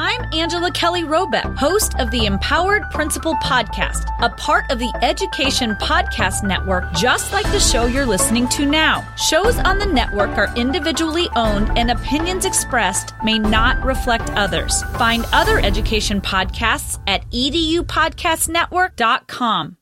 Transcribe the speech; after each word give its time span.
I'm 0.00 0.32
Angela 0.32 0.70
Kelly 0.70 1.02
Robeck, 1.02 1.56
host 1.56 1.98
of 1.98 2.12
the 2.12 2.26
Empowered 2.26 2.88
Principal 2.92 3.34
Podcast, 3.42 4.06
a 4.20 4.28
part 4.28 4.70
of 4.70 4.78
the 4.78 4.96
Education 5.02 5.74
Podcast 5.74 6.44
Network, 6.44 6.92
just 6.92 7.32
like 7.32 7.50
the 7.50 7.58
show 7.58 7.86
you're 7.86 8.06
listening 8.06 8.46
to 8.50 8.64
now. 8.64 9.04
Shows 9.16 9.58
on 9.58 9.80
the 9.80 9.86
network 9.86 10.38
are 10.38 10.54
individually 10.54 11.28
owned, 11.34 11.76
and 11.76 11.90
opinions 11.90 12.44
expressed 12.44 13.12
may 13.24 13.40
not 13.40 13.84
reflect 13.84 14.30
others. 14.34 14.84
Find 14.98 15.26
other 15.32 15.58
education 15.58 16.20
podcasts 16.20 17.00
at 17.08 17.28
edupodcastnetwork.com. 17.32 19.77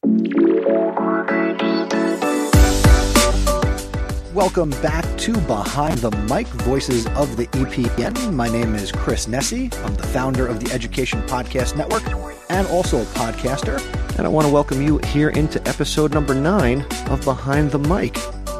Welcome 4.36 4.68
back 4.82 5.16
to 5.20 5.32
Behind 5.32 5.96
the 5.96 6.10
Mic 6.30 6.46
Voices 6.46 7.06
of 7.16 7.38
the 7.38 7.46
EPN. 7.46 8.34
My 8.34 8.50
name 8.50 8.74
is 8.74 8.92
Chris 8.92 9.24
Nesi. 9.26 9.74
I'm 9.82 9.94
the 9.94 10.06
founder 10.08 10.46
of 10.46 10.62
the 10.62 10.70
Education 10.74 11.22
Podcast 11.22 11.74
Network 11.74 12.02
and 12.50 12.66
also 12.68 13.00
a 13.00 13.04
podcaster. 13.06 13.80
And 14.18 14.26
I 14.26 14.28
want 14.28 14.46
to 14.46 14.52
welcome 14.52 14.82
you 14.82 14.98
here 15.06 15.30
into 15.30 15.66
episode 15.66 16.12
number 16.12 16.34
nine 16.34 16.82
of 17.08 17.24
Behind 17.24 17.70
the 17.70 17.78
Mic. 17.78 18.14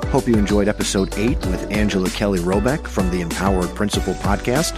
Hope 0.07 0.27
you 0.27 0.37
enjoyed 0.37 0.67
episode 0.67 1.13
eight 1.19 1.37
with 1.49 1.71
Angela 1.71 2.09
Kelly 2.09 2.39
Robeck 2.39 2.87
from 2.87 3.11
the 3.11 3.21
Empowered 3.21 3.69
Principal 3.75 4.15
Podcast. 4.15 4.73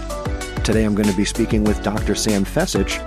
Today 0.65 0.83
I'm 0.83 0.95
going 0.95 1.07
to 1.07 1.15
be 1.15 1.23
speaking 1.23 1.63
with 1.63 1.81
Dr. 1.81 2.13
Sam 2.13 2.43
Fecich 2.43 2.99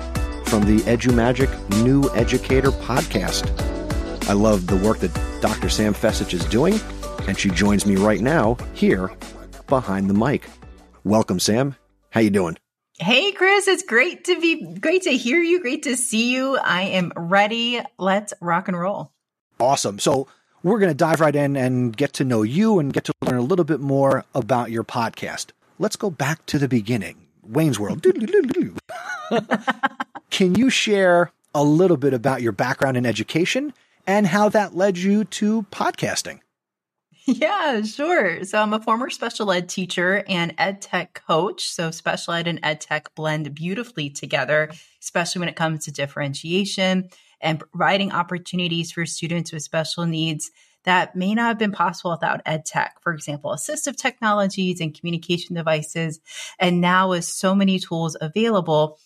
from 0.49 0.65
the 0.65 0.83
EduMagic 0.85 1.85
New 1.85 2.11
Educator 2.15 2.71
Podcast. 2.71 3.51
I 4.31 4.33
love 4.33 4.67
the 4.67 4.79
work 4.79 5.01
that 5.01 5.13
Dr. 5.43 5.69
Sam 5.69 5.93
Fecich 5.93 6.33
is 6.33 6.47
doing 6.47 6.81
and 7.27 7.39
she 7.39 7.51
joins 7.51 7.87
me 7.87 7.97
right 7.97 8.21
now 8.21 8.57
here 8.75 9.11
behind 9.67 10.11
the 10.11 10.15
mic. 10.15 10.49
Welcome, 11.05 11.41
Sam. 11.41 11.77
How 12.11 12.21
you 12.21 12.31
doing? 12.31 12.59
Hey, 12.99 13.33
Chris. 13.33 13.67
It's 13.67 13.83
great 13.83 14.25
to 14.27 14.41
be 14.41 14.79
great 14.79 15.03
to 15.03 15.11
hear 15.11 15.39
you. 15.39 15.61
Great 15.61 15.83
to 15.85 15.97
see 15.97 16.33
you. 16.33 16.57
I 16.59 16.83
am 16.83 17.13
ready. 17.17 17.81
Let's 17.99 18.35
rock 18.41 18.69
and 18.69 18.79
roll. 18.79 19.13
Awesome. 19.59 19.99
So 19.99 20.29
we're 20.63 20.79
going 20.79 20.91
to 20.91 20.95
dive 20.95 21.21
right 21.21 21.35
in 21.35 21.57
and 21.57 21.97
get 21.97 22.13
to 22.15 22.25
know 22.25 22.43
you 22.43 22.79
and 22.79 22.93
get 22.93 23.05
to 23.05 23.13
learn 23.23 23.39
a 23.39 23.43
little 23.43 23.65
bit 23.65 23.81
more 23.81 24.25
about 24.35 24.71
your 24.71 24.85
podcast. 24.85 25.51
Let's 25.79 25.97
go 25.97 26.11
back 26.11 26.47
to 26.47 26.59
the 26.59 26.69
beginning. 26.69 27.27
Wayne's 27.43 27.81
World. 27.81 28.07
Can 30.31 30.55
you 30.55 30.71
share 30.71 31.33
a 31.55 31.65
little 31.65 31.97
bit 31.97 32.15
about 32.15 32.43
your 32.43 32.53
background 32.53 32.97
in 32.97 33.05
education 33.05 33.75
and 34.07 34.29
how 34.29 34.49
that 34.51 34.77
led 34.77 34.99
you 34.99 35.25
to 35.25 35.63
podcasting? 35.73 36.42
Yeah, 37.27 37.83
sure. 37.83 38.45
So 38.45 38.59
I'm 38.59 38.73
a 38.73 38.81
former 38.81 39.09
special 39.11 39.53
ed 39.53 39.69
teacher 39.69 40.25
and 40.29 40.55
ed 40.59 40.83
tech 40.83 41.23
coach. 41.27 41.69
So 41.69 41.91
special 41.91 42.35
ed 42.35 42.49
and 42.49 42.59
ed 42.63 42.81
tech 42.81 43.15
blend 43.15 43.55
beautifully 43.55 44.11
together, 44.11 44.71
especially 45.01 45.41
when 45.41 45.49
it 45.49 45.57
comes 45.57 45.85
to 45.85 45.93
differentiation 45.93 47.11
and 47.41 47.61
providing 47.61 48.13
opportunities 48.13 48.93
for 48.93 49.07
students 49.07 49.53
with 49.53 49.63
special 49.63 50.07
needs 50.07 50.51
that 50.85 51.15
may 51.15 51.35
not 51.35 51.47
have 51.47 51.59
been 51.59 51.71
possible 51.73 52.11
without 52.11 52.41
ed 52.45 52.65
tech. 52.67 52.97
For 53.03 53.13
example, 53.13 53.53
assistive 53.53 53.97
technologies 53.97 54.81
and 54.81 54.99
communication 54.99 55.55
devices. 55.55 56.19
And 56.59 56.81
now 56.81 57.11
with 57.11 57.25
so 57.25 57.55
many 57.55 57.79
tools 57.79 58.17
available, 58.21 58.99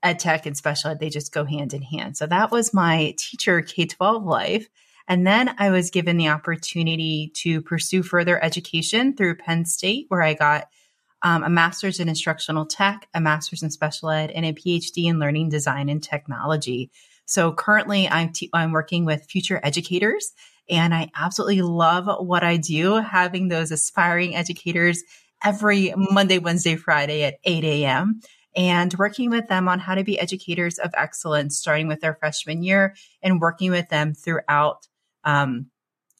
ed 0.00 0.20
tech 0.20 0.46
and 0.46 0.56
special 0.56 0.90
ed, 0.90 1.00
they 1.00 1.10
just 1.10 1.32
go 1.32 1.44
hand 1.44 1.74
in 1.74 1.82
hand. 1.82 2.16
So 2.16 2.26
that 2.26 2.52
was 2.52 2.72
my 2.72 3.14
teacher 3.18 3.62
K 3.62 3.86
12 3.86 4.24
life. 4.24 4.68
And 5.06 5.26
then 5.26 5.54
I 5.58 5.70
was 5.70 5.90
given 5.90 6.16
the 6.16 6.28
opportunity 6.28 7.30
to 7.36 7.60
pursue 7.60 8.02
further 8.02 8.42
education 8.42 9.14
through 9.14 9.36
Penn 9.36 9.64
State, 9.66 10.06
where 10.08 10.22
I 10.22 10.34
got 10.34 10.68
um, 11.22 11.42
a 11.42 11.50
master's 11.50 12.00
in 12.00 12.08
instructional 12.08 12.66
tech, 12.66 13.08
a 13.14 13.20
master's 13.20 13.62
in 13.62 13.70
special 13.70 14.10
ed, 14.10 14.30
and 14.30 14.44
a 14.44 14.52
PhD 14.52 15.06
in 15.06 15.18
learning 15.18 15.48
design 15.48 15.88
and 15.88 16.02
technology. 16.02 16.90
So 17.26 17.52
currently, 17.52 18.08
I'm 18.08 18.32
t- 18.32 18.50
I'm 18.52 18.72
working 18.72 19.04
with 19.04 19.24
future 19.24 19.60
educators, 19.62 20.32
and 20.68 20.94
I 20.94 21.10
absolutely 21.16 21.62
love 21.62 22.06
what 22.26 22.44
I 22.44 22.58
do. 22.58 22.94
Having 22.96 23.48
those 23.48 23.72
aspiring 23.72 24.36
educators 24.36 25.02
every 25.42 25.94
Monday, 25.96 26.38
Wednesday, 26.38 26.76
Friday 26.76 27.24
at 27.24 27.38
8 27.44 27.64
a.m. 27.64 28.20
And 28.56 28.94
working 28.94 29.30
with 29.30 29.48
them 29.48 29.66
on 29.68 29.80
how 29.80 29.94
to 29.96 30.04
be 30.04 30.18
educators 30.18 30.78
of 30.78 30.92
excellence, 30.96 31.58
starting 31.58 31.88
with 31.88 32.00
their 32.00 32.14
freshman 32.14 32.62
year 32.62 32.94
and 33.22 33.40
working 33.40 33.70
with 33.70 33.88
them 33.88 34.14
throughout 34.14 34.86
um, 35.24 35.66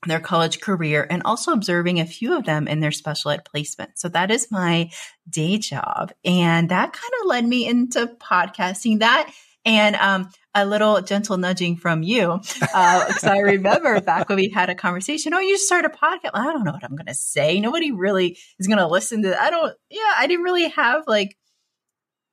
their 0.06 0.20
college 0.20 0.60
career 0.60 1.06
and 1.08 1.22
also 1.24 1.52
observing 1.52 2.00
a 2.00 2.06
few 2.06 2.36
of 2.36 2.44
them 2.44 2.68
in 2.68 2.80
their 2.80 2.92
special 2.92 3.30
ed 3.30 3.44
placement. 3.44 3.98
So 3.98 4.08
that 4.10 4.30
is 4.30 4.50
my 4.50 4.90
day 5.28 5.58
job. 5.58 6.12
And 6.24 6.68
that 6.68 6.92
kind 6.92 7.12
of 7.20 7.26
led 7.26 7.46
me 7.46 7.66
into 7.66 8.06
podcasting 8.06 9.00
that 9.00 9.32
and 9.64 9.96
um, 9.96 10.28
a 10.54 10.66
little 10.66 11.00
gentle 11.00 11.38
nudging 11.38 11.76
from 11.76 12.02
you. 12.02 12.38
Because 12.60 13.24
uh, 13.24 13.30
I 13.30 13.38
remember 13.38 14.00
back 14.02 14.28
when 14.28 14.36
we 14.36 14.50
had 14.50 14.68
a 14.68 14.74
conversation, 14.74 15.32
oh, 15.32 15.40
you 15.40 15.58
start 15.58 15.86
a 15.86 15.88
podcast. 15.88 16.30
I 16.34 16.52
don't 16.52 16.64
know 16.64 16.72
what 16.72 16.84
I'm 16.84 16.96
going 16.96 17.06
to 17.06 17.14
say. 17.14 17.60
Nobody 17.60 17.90
really 17.90 18.38
is 18.58 18.66
going 18.66 18.78
to 18.78 18.86
listen 18.86 19.22
to 19.22 19.40
I 19.40 19.50
don't, 19.50 19.74
yeah, 19.90 20.12
I 20.18 20.26
didn't 20.26 20.44
really 20.44 20.68
have 20.68 21.04
like 21.06 21.36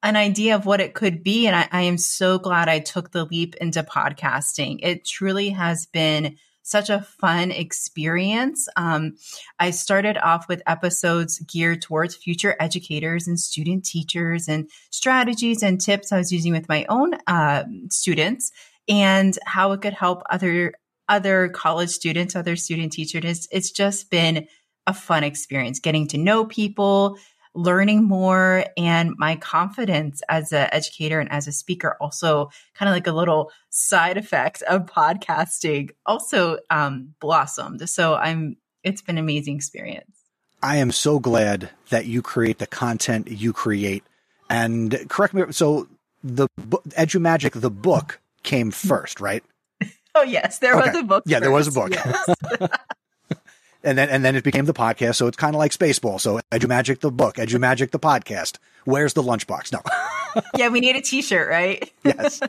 an 0.04 0.16
idea 0.16 0.56
of 0.56 0.66
what 0.66 0.82
it 0.82 0.94
could 0.94 1.24
be. 1.24 1.48
And 1.48 1.56
I, 1.56 1.68
I 1.72 1.82
am 1.84 1.98
so 1.98 2.40
glad 2.40 2.68
I 2.68 2.80
took 2.80 3.12
the 3.12 3.24
leap 3.24 3.56
into 3.56 3.84
podcasting. 3.84 4.80
It 4.82 5.06
truly 5.06 5.50
has 5.50 5.86
been 5.86 6.38
such 6.64 6.90
a 6.90 7.02
fun 7.02 7.52
experience. 7.52 8.68
Um, 8.76 9.16
I 9.60 9.72
started 9.72 10.18
off 10.18 10.48
with 10.48 10.62
episodes 10.68 11.40
geared 11.40 11.82
towards 11.82 12.16
future 12.16 12.56
educators 12.60 13.28
and 13.28 13.40
student 13.40 13.86
teachers 13.86 14.48
and 14.48 14.70
strategies 14.90 15.64
and 15.64 15.80
tips 15.80 16.12
I 16.12 16.18
was 16.18 16.32
using 16.32 16.54
with 16.54 16.70
my 16.70 16.86
own 16.90 17.14
uh, 17.28 17.64
students 17.90 18.52
and 18.88 19.38
how 19.46 19.72
it 19.72 19.82
could 19.82 19.94
help 19.94 20.24
other 20.30 20.74
other 21.10 21.50
college 21.50 21.90
students, 21.90 22.36
other 22.38 22.56
student 22.56 22.94
teachers. 22.94 23.26
It's, 23.26 23.48
it's 23.52 23.72
just 23.72 24.10
been 24.10 24.48
a 24.88 24.94
fun 24.94 25.24
experience 25.24 25.80
getting 25.80 26.08
to 26.08 26.18
know 26.18 26.46
people, 26.46 27.18
learning 27.54 28.04
more 28.04 28.66
and 28.78 29.14
my 29.18 29.36
confidence 29.36 30.22
as 30.30 30.54
an 30.54 30.70
educator 30.72 31.20
and 31.20 31.32
as 31.32 31.48
a 31.48 31.52
speaker 31.52 31.98
also 32.00 32.50
kind 32.76 32.88
of 32.90 32.96
like 32.96 33.08
a 33.08 33.12
little 33.12 33.52
side 33.70 34.18
effect 34.18 34.62
of 34.64 34.86
podcasting 34.86 35.90
also 36.06 36.58
um, 36.70 37.14
blossomed 37.20 37.88
so 37.90 38.16
i'm 38.16 38.56
it's 38.84 39.02
been 39.02 39.18
an 39.18 39.24
amazing 39.24 39.56
experience 39.56 40.16
i 40.64 40.78
am 40.78 40.92
so 40.92 41.20
glad 41.20 41.70
that 41.90 42.06
you 42.06 42.22
create 42.22 42.60
the 42.60 42.68
content 42.68 43.30
you 43.30 43.52
create 43.52 44.04
and 44.50 45.06
correct 45.10 45.34
me 45.34 45.44
so 45.52 45.88
the 46.24 46.48
EduMagic 46.92 47.60
the 47.60 47.72
book 47.72 48.22
came 48.44 48.72
first 48.72 49.20
right 49.20 49.44
oh 50.16 50.24
yes 50.24 50.60
there 50.60 50.76
okay. 50.78 50.90
was 50.90 51.00
a 51.00 51.04
book 51.04 51.24
yeah 51.26 51.38
first. 51.38 51.42
there 51.42 51.52
was 51.52 51.68
a 51.68 51.72
book 51.72 51.92
yes. 51.92 52.30
and 53.84 53.98
then 53.98 54.10
and 54.10 54.24
then 54.24 54.36
it 54.36 54.44
became 54.44 54.66
the 54.66 54.74
podcast. 54.74 55.16
So 55.16 55.28
it's 55.28 55.38
kind 55.38 55.56
of 55.56 55.60
like 55.60 55.72
Spaceball. 55.72 56.20
So 56.20 56.40
EduMagic 56.52 57.00
the 57.00 57.12
book, 57.12 57.36
EduMagic 57.36 57.92
the 57.92 58.00
podcast. 58.00 58.58
Where's 58.86 59.14
the 59.14 59.24
lunchbox? 59.24 59.72
No. 59.72 59.82
yeah, 60.58 60.70
we 60.70 60.80
need 60.80 60.96
a 60.96 61.02
T-shirt, 61.02 61.50
right? 61.50 61.92
yes. 62.04 62.42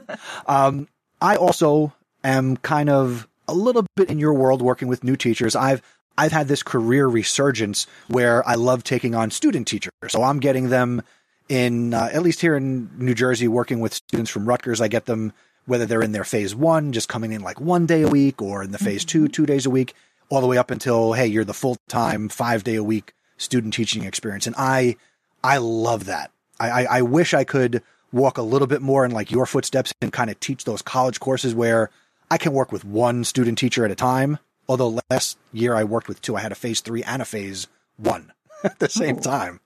Um, 0.46 0.88
I 1.20 1.36
also 1.36 1.92
am 2.24 2.56
kind 2.58 2.88
of 2.88 3.28
a 3.48 3.54
little 3.54 3.86
bit 3.96 4.10
in 4.10 4.18
your 4.18 4.34
world 4.34 4.62
working 4.62 4.88
with 4.88 5.04
new 5.04 5.16
teachers. 5.16 5.56
I've 5.56 5.82
I've 6.16 6.32
had 6.32 6.48
this 6.48 6.62
career 6.62 7.06
resurgence 7.06 7.86
where 8.08 8.46
I 8.46 8.54
love 8.54 8.84
taking 8.84 9.14
on 9.14 9.30
student 9.30 9.66
teachers. 9.66 9.92
So 10.08 10.22
I'm 10.22 10.40
getting 10.40 10.68
them 10.68 11.02
in 11.48 11.94
uh, 11.94 12.10
at 12.12 12.22
least 12.22 12.40
here 12.40 12.56
in 12.56 12.90
New 12.98 13.14
Jersey, 13.14 13.48
working 13.48 13.80
with 13.80 13.94
students 13.94 14.30
from 14.30 14.46
Rutgers. 14.46 14.80
I 14.80 14.88
get 14.88 15.06
them 15.06 15.32
whether 15.64 15.86
they're 15.86 16.02
in 16.02 16.12
their 16.12 16.24
phase 16.24 16.54
one, 16.54 16.92
just 16.92 17.08
coming 17.08 17.32
in 17.32 17.40
like 17.40 17.60
one 17.60 17.86
day 17.86 18.02
a 18.02 18.08
week, 18.08 18.42
or 18.42 18.64
in 18.64 18.72
the 18.72 18.78
phase 18.78 19.04
two, 19.04 19.28
two 19.28 19.46
days 19.46 19.64
a 19.64 19.70
week 19.70 19.94
all 20.32 20.40
the 20.40 20.46
way 20.46 20.56
up 20.56 20.70
until 20.70 21.12
hey, 21.12 21.26
you're 21.26 21.44
the 21.44 21.52
full 21.52 21.76
time 21.88 22.30
five 22.30 22.64
day 22.64 22.76
a 22.76 22.82
week 22.82 23.12
student 23.36 23.74
teaching 23.74 24.04
experience, 24.04 24.46
and 24.46 24.56
I 24.56 24.96
I 25.44 25.58
love 25.58 26.06
that. 26.06 26.30
I, 26.58 26.70
I, 26.70 26.82
I 26.98 27.02
wish 27.02 27.34
I 27.34 27.44
could 27.44 27.82
walk 28.12 28.38
a 28.38 28.42
little 28.42 28.66
bit 28.66 28.80
more 28.80 29.04
in 29.04 29.10
like 29.10 29.30
your 29.30 29.44
footsteps 29.44 29.92
and 30.00 30.10
kind 30.10 30.30
of 30.30 30.40
teach 30.40 30.64
those 30.64 30.80
college 30.80 31.20
courses 31.20 31.54
where 31.54 31.90
I 32.30 32.38
can 32.38 32.54
work 32.54 32.72
with 32.72 32.82
one 32.82 33.24
student 33.24 33.58
teacher 33.58 33.84
at 33.84 33.90
a 33.90 33.94
time. 33.94 34.38
Although 34.68 35.00
last 35.10 35.36
year 35.52 35.74
I 35.74 35.84
worked 35.84 36.08
with 36.08 36.22
two, 36.22 36.36
I 36.36 36.40
had 36.40 36.52
a 36.52 36.56
phase 36.56 36.80
three 36.80 37.02
and 37.02 37.20
a 37.20 37.26
phase 37.26 37.66
one 37.98 38.32
at 38.64 38.78
the 38.78 38.88
same 38.88 39.18
Ooh. 39.18 39.20
time. 39.20 39.60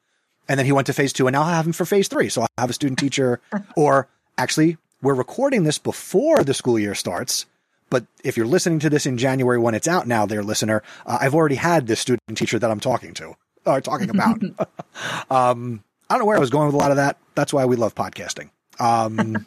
And 0.48 0.58
then 0.58 0.66
he 0.66 0.72
went 0.72 0.86
to 0.88 0.92
phase 0.92 1.12
two, 1.12 1.28
and 1.28 1.34
now 1.34 1.42
I 1.42 1.54
have 1.54 1.66
him 1.66 1.72
for 1.72 1.84
phase 1.84 2.08
three. 2.08 2.28
So 2.28 2.42
I 2.42 2.46
have 2.58 2.70
a 2.70 2.72
student 2.72 2.98
teacher, 2.98 3.40
or 3.76 4.08
actually, 4.38 4.78
we're 5.02 5.14
recording 5.14 5.64
this 5.64 5.78
before 5.78 6.42
the 6.42 6.54
school 6.54 6.78
year 6.78 6.94
starts. 6.94 7.46
But 7.88 8.06
if 8.24 8.36
you're 8.36 8.46
listening 8.46 8.80
to 8.80 8.90
this 8.90 9.06
in 9.06 9.16
January 9.16 9.58
when 9.58 9.74
it's 9.74 9.86
out 9.86 10.06
now, 10.06 10.26
dear 10.26 10.42
listener, 10.42 10.82
uh, 11.06 11.18
I've 11.20 11.34
already 11.34 11.54
had 11.54 11.86
this 11.86 12.00
student 12.00 12.36
teacher 12.36 12.58
that 12.58 12.70
I'm 12.70 12.80
talking 12.80 13.14
to, 13.14 13.34
or 13.64 13.80
talking 13.80 14.10
about. 14.10 14.42
um, 15.30 15.84
I 16.08 16.14
don't 16.14 16.20
know 16.20 16.26
where 16.26 16.36
I 16.36 16.40
was 16.40 16.50
going 16.50 16.66
with 16.66 16.74
a 16.74 16.78
lot 16.78 16.90
of 16.90 16.96
that. 16.96 17.18
That's 17.34 17.52
why 17.52 17.64
we 17.64 17.76
love 17.76 17.94
podcasting. 17.94 18.50
Um, 18.80 19.46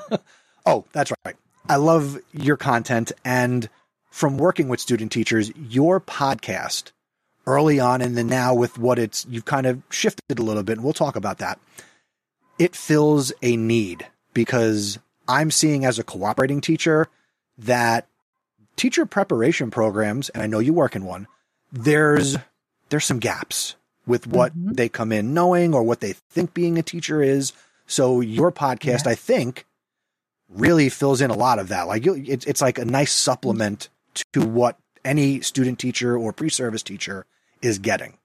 oh, 0.66 0.84
that's 0.92 1.12
right. 1.24 1.36
I 1.68 1.76
love 1.76 2.18
your 2.32 2.56
content. 2.56 3.12
And 3.24 3.68
from 4.10 4.38
working 4.38 4.68
with 4.68 4.80
student 4.80 5.12
teachers, 5.12 5.50
your 5.56 6.00
podcast 6.00 6.92
early 7.46 7.80
on 7.80 8.00
and 8.00 8.16
then 8.16 8.26
now 8.26 8.54
with 8.54 8.78
what 8.78 8.98
it's, 8.98 9.26
you've 9.28 9.44
kind 9.44 9.66
of 9.66 9.82
shifted 9.90 10.38
a 10.38 10.42
little 10.42 10.62
bit, 10.62 10.74
and 10.78 10.84
we'll 10.84 10.94
talk 10.94 11.16
about 11.16 11.38
that. 11.38 11.58
it 12.58 12.74
fills 12.76 13.32
a 13.42 13.56
need 13.56 14.06
because 14.32 14.98
I'm 15.28 15.50
seeing 15.50 15.84
as 15.84 15.98
a 15.98 16.04
cooperating 16.04 16.60
teacher 16.60 17.08
that 17.58 18.08
teacher 18.76 19.06
preparation 19.06 19.70
programs, 19.70 20.28
and 20.30 20.42
I 20.42 20.46
know 20.46 20.58
you 20.58 20.72
work 20.72 20.96
in 20.96 21.04
one, 21.04 21.26
there's 21.72 22.36
there's 22.88 23.04
some 23.04 23.18
gaps 23.18 23.76
with 24.06 24.26
what 24.26 24.52
mm-hmm. 24.52 24.72
they 24.72 24.88
come 24.88 25.12
in 25.12 25.34
knowing 25.34 25.74
or 25.74 25.82
what 25.82 26.00
they 26.00 26.12
think 26.30 26.54
being 26.54 26.78
a 26.78 26.82
teacher 26.82 27.22
is. 27.22 27.52
So 27.86 28.20
your 28.20 28.52
podcast, 28.52 29.04
yeah. 29.04 29.12
I 29.12 29.14
think, 29.14 29.66
really 30.48 30.88
fills 30.88 31.20
in 31.20 31.30
a 31.30 31.36
lot 31.36 31.58
of 31.58 31.68
that. 31.68 31.86
Like 31.86 32.06
it's 32.06 32.44
it's 32.46 32.60
like 32.60 32.78
a 32.78 32.84
nice 32.84 33.12
supplement 33.12 33.88
to 34.32 34.46
what 34.46 34.78
any 35.04 35.40
student 35.40 35.78
teacher 35.78 36.16
or 36.16 36.32
pre-service 36.32 36.82
teacher 36.82 37.26
is 37.60 37.78
getting. 37.78 38.16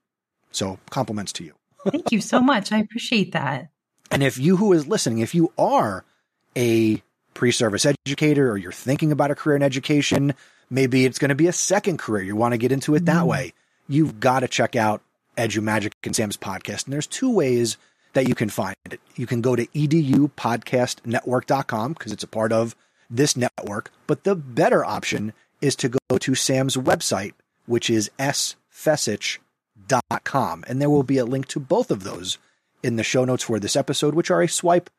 So 0.52 0.80
compliments 0.90 1.34
to 1.34 1.44
you. 1.44 1.54
Thank 1.88 2.12
you 2.12 2.22
so 2.22 2.42
much. 2.42 2.72
I 2.72 2.80
appreciate 2.80 3.34
that. 3.34 3.70
And 4.12 4.24
if 4.24 4.38
you 4.38 4.58
who 4.58 4.74
is 4.74 4.88
listening, 4.88 5.20
if 5.20 5.36
you 5.36 5.54
are 5.58 6.04
a 6.58 7.02
pre-service 7.40 7.86
educator 7.86 8.52
or 8.52 8.58
you're 8.58 8.74
thinking 8.74 9.14
about 9.14 9.32
a 9.32 9.36
career 9.36 9.56
in 9.56 9.64
education, 9.64 10.34
maybe 10.70 11.06
it's 11.06 11.20
going 11.20 11.30
to 11.30 11.36
be 11.36 11.48
a 11.48 11.54
second 11.54 11.98
career. 11.98 12.22
You 12.22 12.36
want 12.36 12.52
to 12.52 12.58
get 12.58 12.74
into 12.74 12.96
it 12.96 13.06
that 13.06 13.20
mm-hmm. 13.20 13.28
way. 13.28 13.54
You've 13.88 14.20
got 14.20 14.42
to 14.42 14.50
check 14.50 14.76
out 14.76 15.02
Edu 15.38 15.64
Magic 15.64 15.94
and 16.04 16.14
Sam's 16.14 16.36
podcast. 16.36 16.84
And 16.84 16.92
there's 16.92 17.08
two 17.08 17.32
ways 17.32 17.78
that 18.12 18.28
you 18.28 18.36
can 18.36 18.50
find 18.50 18.76
it. 18.92 19.00
You 19.16 19.26
can 19.26 19.40
go 19.40 19.56
to 19.56 19.66
edupodcastnetwork.com 19.68 21.94
because 21.94 22.12
it's 22.12 22.26
a 22.26 22.28
part 22.28 22.52
of 22.52 22.76
this 23.10 23.38
network. 23.38 23.90
But 24.06 24.26
the 24.26 24.36
better 24.36 24.84
option 24.84 25.32
is 25.62 25.78
to 25.78 25.88
go 25.88 26.18
to 26.18 26.36
Sam's 26.36 26.76
website, 26.76 27.36
which 27.68 27.90
is 27.90 28.12
sfecich.com. 28.20 29.40
And 30.68 30.82
there 30.82 30.90
will 30.90 31.04
be 31.04 31.20
a 31.20 31.26
link 31.26 31.48
to 31.48 31.62
both 31.62 31.90
of 31.90 32.04
those 32.04 32.38
in 32.84 32.98
the 32.98 33.04
show 33.04 33.24
notes 33.24 33.46
for 33.46 33.60
this 33.60 33.78
episode, 33.78 34.14
which 34.14 34.30
are 34.30 34.42
a 34.42 34.50
swipe 34.50 34.90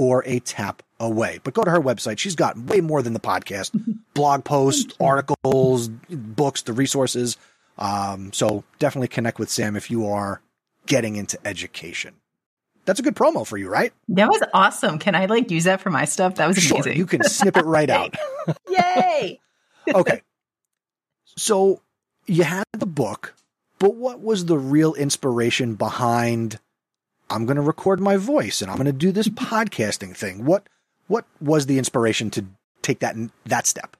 or 0.00 0.24
a 0.24 0.38
tap 0.40 0.82
away. 0.98 1.40
But 1.44 1.52
go 1.52 1.62
to 1.62 1.70
her 1.70 1.78
website. 1.78 2.16
She's 2.16 2.34
got 2.34 2.56
way 2.56 2.80
more 2.80 3.02
than 3.02 3.12
the 3.12 3.20
podcast 3.20 3.78
blog 4.14 4.44
posts, 4.44 4.94
articles, 4.98 5.88
books, 5.88 6.62
the 6.62 6.72
resources. 6.72 7.36
Um, 7.76 8.32
so 8.32 8.64
definitely 8.78 9.08
connect 9.08 9.38
with 9.38 9.50
Sam 9.50 9.76
if 9.76 9.90
you 9.90 10.08
are 10.08 10.40
getting 10.86 11.16
into 11.16 11.38
education. 11.46 12.14
That's 12.86 12.98
a 12.98 13.02
good 13.02 13.14
promo 13.14 13.46
for 13.46 13.58
you, 13.58 13.68
right? 13.68 13.92
That 14.08 14.30
was 14.30 14.42
awesome. 14.54 14.98
Can 14.98 15.14
I 15.14 15.26
like 15.26 15.50
use 15.50 15.64
that 15.64 15.82
for 15.82 15.90
my 15.90 16.06
stuff? 16.06 16.36
That 16.36 16.48
was 16.48 16.56
amazing. 16.56 16.82
Sure, 16.82 16.92
you 16.92 17.04
can 17.04 17.22
snip 17.24 17.58
it 17.58 17.66
right 17.66 17.90
out. 17.90 18.14
Yay! 18.70 19.38
okay. 19.94 20.22
So 21.36 21.82
you 22.26 22.44
had 22.44 22.64
the 22.72 22.86
book, 22.86 23.34
but 23.78 23.96
what 23.96 24.20
was 24.20 24.46
the 24.46 24.56
real 24.56 24.94
inspiration 24.94 25.74
behind 25.74 26.58
I'm 27.30 27.46
going 27.46 27.56
to 27.56 27.62
record 27.62 28.00
my 28.00 28.16
voice 28.16 28.60
and 28.60 28.70
I'm 28.70 28.76
going 28.76 28.86
to 28.86 28.92
do 28.92 29.12
this 29.12 29.28
podcasting 29.28 30.16
thing? 30.16 30.44
What 30.44 30.66
what 31.06 31.24
was 31.40 31.66
the 31.66 31.78
inspiration 31.78 32.30
to 32.30 32.44
take 32.82 33.00
that 33.00 33.16
that 33.46 33.66
step? 33.66 33.96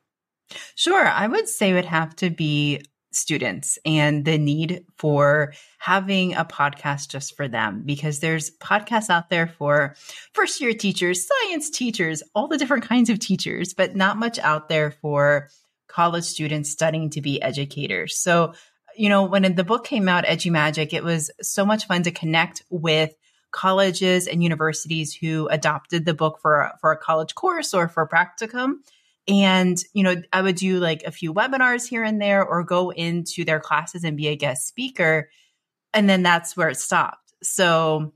Sure, 0.75 1.07
I 1.07 1.27
would 1.27 1.49
say 1.49 1.71
it 1.71 1.75
would 1.75 1.85
have 1.85 2.15
to 2.17 2.31
be 2.31 2.83
students 3.13 3.79
and 3.85 4.25
the 4.25 4.39
need 4.39 4.85
for 4.97 5.53
having 5.79 6.35
a 6.35 6.45
podcast 6.45 7.09
just 7.09 7.37
for 7.37 7.49
them 7.49 7.83
because 7.85 8.21
there's 8.21 8.51
podcasts 8.59 9.11
out 9.11 9.31
there 9.31 9.49
for 9.49 9.97
first 10.33 10.61
year 10.61 10.73
teachers, 10.73 11.27
science 11.27 11.71
teachers, 11.71 12.23
all 12.35 12.49
the 12.49 12.59
different 12.59 12.85
kinds 12.85 13.11
of 13.11 13.19
teachers, 13.19 13.75
but 13.75 13.97
not 13.97 14.17
much 14.17 14.39
out 14.39 14.69
there 14.69 14.93
for 14.93 15.49
college 15.89 16.25
students 16.25 16.71
studying 16.71 17.11
to 17.11 17.21
be 17.21 17.43
educators. 17.43 18.17
So, 18.17 18.55
you 18.97 19.09
know, 19.09 19.25
when 19.25 19.55
the 19.55 19.65
book 19.65 19.85
came 19.85 20.09
out, 20.09 20.25
EduMagic, 20.25 20.93
it 20.93 21.03
was 21.03 21.31
so 21.43 21.65
much 21.65 21.87
fun 21.87 22.05
to 22.05 22.11
connect 22.11 22.63
with 22.71 23.13
colleges 23.53 24.27
and 24.27 24.43
universities 24.43 25.15
who 25.15 25.49
adopted 25.49 26.05
the 26.05 26.15
book 26.15 26.39
for, 26.41 26.73
for 26.81 26.93
a 26.93 26.97
college 26.97 27.35
course 27.35 27.75
or 27.75 27.89
for 27.89 28.07
practicum 28.07 28.77
and, 29.29 29.83
you 29.93 30.03
know, 30.03 30.17
I 30.33 30.43
would 30.43 30.57
do 30.57 30.79
like 30.79 31.05
a 31.05 31.13
few 31.13 31.33
webinars 31.33 31.89
here 31.89 32.03
and 32.03 32.21
there 32.21 32.45
or 32.45 32.65
go 32.65 32.91
into 32.91 33.45
their 33.45 33.61
classes 33.61 34.03
and 34.03 34.17
be 34.17 34.29
a 34.29 34.37
guest 34.37 34.67
speaker. 34.67 35.31
And 35.95 36.09
then 36.09 36.23
that's 36.23 36.57
where 36.57 36.69
it 36.69 36.79
stopped. 36.79 37.33
So 37.43 38.13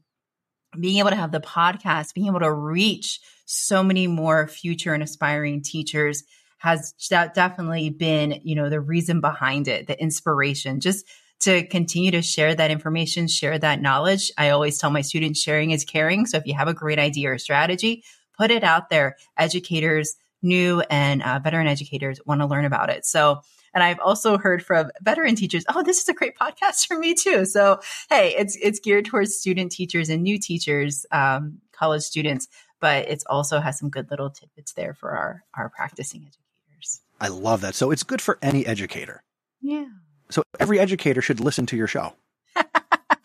being 0.78 0.98
able 0.98 1.10
to 1.10 1.16
have 1.16 1.30
the 1.30 1.40
podcast, 1.40 2.14
being 2.14 2.26
able 2.26 2.40
to 2.40 2.52
reach 2.52 3.20
so 3.44 3.84
many 3.84 4.06
more 4.06 4.48
future 4.48 4.92
and 4.92 5.02
aspiring 5.02 5.62
teachers 5.62 6.24
has 6.58 6.94
that 7.10 7.34
definitely 7.34 7.90
been, 7.90 8.40
you 8.42 8.56
know, 8.56 8.68
the 8.68 8.80
reason 8.80 9.20
behind 9.20 9.68
it, 9.68 9.86
the 9.86 10.00
inspiration, 10.00 10.80
just 10.80 11.06
to 11.40 11.66
continue 11.66 12.10
to 12.12 12.22
share 12.22 12.54
that 12.54 12.70
information, 12.70 13.28
share 13.28 13.58
that 13.58 13.82
knowledge. 13.82 14.32
I 14.38 14.50
always 14.50 14.78
tell 14.78 14.90
my 14.90 15.02
students 15.02 15.40
sharing 15.40 15.72
is 15.72 15.84
caring. 15.84 16.26
So 16.26 16.38
if 16.38 16.46
you 16.46 16.54
have 16.54 16.68
a 16.68 16.74
great 16.74 16.98
idea 16.98 17.30
or 17.30 17.38
strategy, 17.38 18.04
put 18.36 18.50
it 18.50 18.64
out 18.64 18.90
there. 18.90 19.16
Educators, 19.36 20.16
new 20.44 20.80
and 20.90 21.22
uh, 21.22 21.40
veteran 21.42 21.66
educators 21.66 22.20
want 22.26 22.40
to 22.40 22.46
learn 22.46 22.64
about 22.64 22.90
it. 22.90 23.04
So, 23.04 23.40
and 23.72 23.82
I've 23.82 23.98
also 23.98 24.38
heard 24.38 24.64
from 24.64 24.90
veteran 25.02 25.34
teachers, 25.34 25.64
oh, 25.74 25.82
this 25.82 26.00
is 26.00 26.08
a 26.08 26.14
great 26.14 26.36
podcast 26.38 26.86
for 26.86 26.96
me 26.96 27.14
too. 27.14 27.44
So, 27.44 27.80
hey, 28.10 28.34
it's 28.36 28.56
it's 28.62 28.78
geared 28.78 29.06
towards 29.06 29.34
student 29.36 29.72
teachers 29.72 30.10
and 30.10 30.22
new 30.22 30.38
teachers, 30.38 31.06
um, 31.10 31.58
college 31.72 32.02
students, 32.02 32.46
but 32.80 33.08
it's 33.08 33.24
also 33.24 33.58
has 33.58 33.78
some 33.78 33.90
good 33.90 34.10
little 34.10 34.30
tidbits 34.30 34.74
there 34.74 34.94
for 34.94 35.10
our 35.10 35.42
our 35.54 35.70
practicing 35.70 36.20
educators. 36.20 37.00
I 37.20 37.28
love 37.28 37.62
that. 37.62 37.74
So 37.74 37.90
it's 37.90 38.02
good 38.02 38.20
for 38.20 38.38
any 38.42 38.66
educator. 38.66 39.22
Yeah. 39.60 39.86
So 40.30 40.42
every 40.58 40.78
educator 40.78 41.22
should 41.22 41.40
listen 41.40 41.66
to 41.66 41.76
your 41.76 41.86
show. 41.86 42.14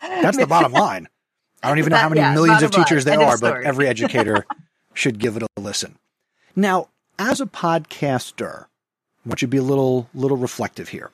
That's 0.00 0.36
the 0.36 0.46
bottom 0.46 0.72
line. 0.72 1.08
I 1.62 1.68
don't 1.68 1.78
even 1.78 1.90
know 1.90 1.96
how 1.96 2.08
many 2.08 2.20
yeah, 2.20 2.34
millions 2.34 2.62
of 2.62 2.70
teachers 2.70 3.06
line. 3.06 3.18
there 3.18 3.28
are, 3.28 3.38
but 3.38 3.62
every 3.62 3.86
educator 3.94 4.46
should 4.94 5.18
give 5.18 5.36
it 5.36 5.42
a 5.42 5.60
listen. 5.60 5.98
Now, 6.56 6.88
as 7.18 7.40
a 7.40 7.46
podcaster, 7.46 8.64
I 9.24 9.28
want 9.28 9.42
you 9.42 9.46
to 9.46 9.50
be 9.50 9.58
a 9.58 9.62
little 9.62 10.08
little 10.14 10.36
reflective 10.36 10.88
here. 10.88 11.10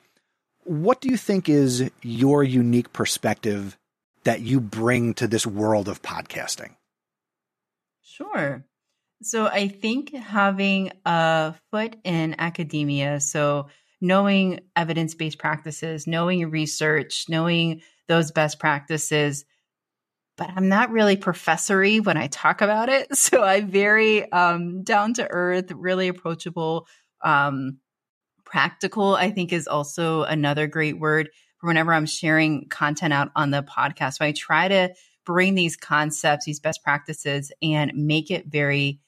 What 0.63 1.01
do 1.01 1.09
you 1.09 1.17
think 1.17 1.49
is 1.49 1.89
your 2.01 2.43
unique 2.43 2.91
perspective 2.93 3.77
that 4.23 4.41
you 4.41 4.59
bring 4.59 5.13
to 5.15 5.27
this 5.27 5.45
world 5.45 5.87
of 5.87 6.01
podcasting? 6.01 6.75
Sure. 8.03 8.65
So 9.21 9.47
I 9.47 9.67
think 9.67 10.13
having 10.13 10.91
a 11.05 11.55
foot 11.71 11.95
in 12.03 12.35
academia, 12.37 13.19
so 13.19 13.67
knowing 14.01 14.59
evidence 14.75 15.15
based 15.15 15.39
practices, 15.39 16.07
knowing 16.07 16.49
research, 16.49 17.25
knowing 17.29 17.81
those 18.07 18.31
best 18.31 18.59
practices 18.59 19.45
but 20.37 20.51
I'm 20.55 20.69
not 20.69 20.91
really 20.91 21.17
professory 21.17 21.99
when 21.99 22.15
I 22.15 22.27
talk 22.27 22.61
about 22.61 22.89
it. 22.89 23.07
So 23.17 23.43
I'm 23.43 23.69
very 23.69 24.31
um, 24.31 24.83
down 24.83 25.15
to 25.15 25.27
earth, 25.29 25.71
really 25.71 26.07
approachable. 26.07 26.87
Um, 27.21 27.79
practical, 28.45 29.15
I 29.15 29.31
think, 29.31 29.51
is 29.51 29.67
also 29.67 30.23
another 30.23 30.67
great 30.67 30.99
word 30.99 31.29
for 31.57 31.67
whenever 31.67 31.91
I'm 31.91 32.05
sharing 32.05 32.69
content 32.69 33.11
out 33.11 33.29
on 33.35 33.51
the 33.51 33.63
podcast. 33.63 34.17
So 34.17 34.25
I 34.25 34.31
try 34.31 34.67
to 34.67 34.93
bring 35.25 35.55
these 35.55 35.75
concepts, 35.75 36.45
these 36.45 36.59
best 36.59 36.83
practices, 36.83 37.51
and 37.61 37.91
make 37.95 38.31
it 38.31 38.45
very 38.47 39.01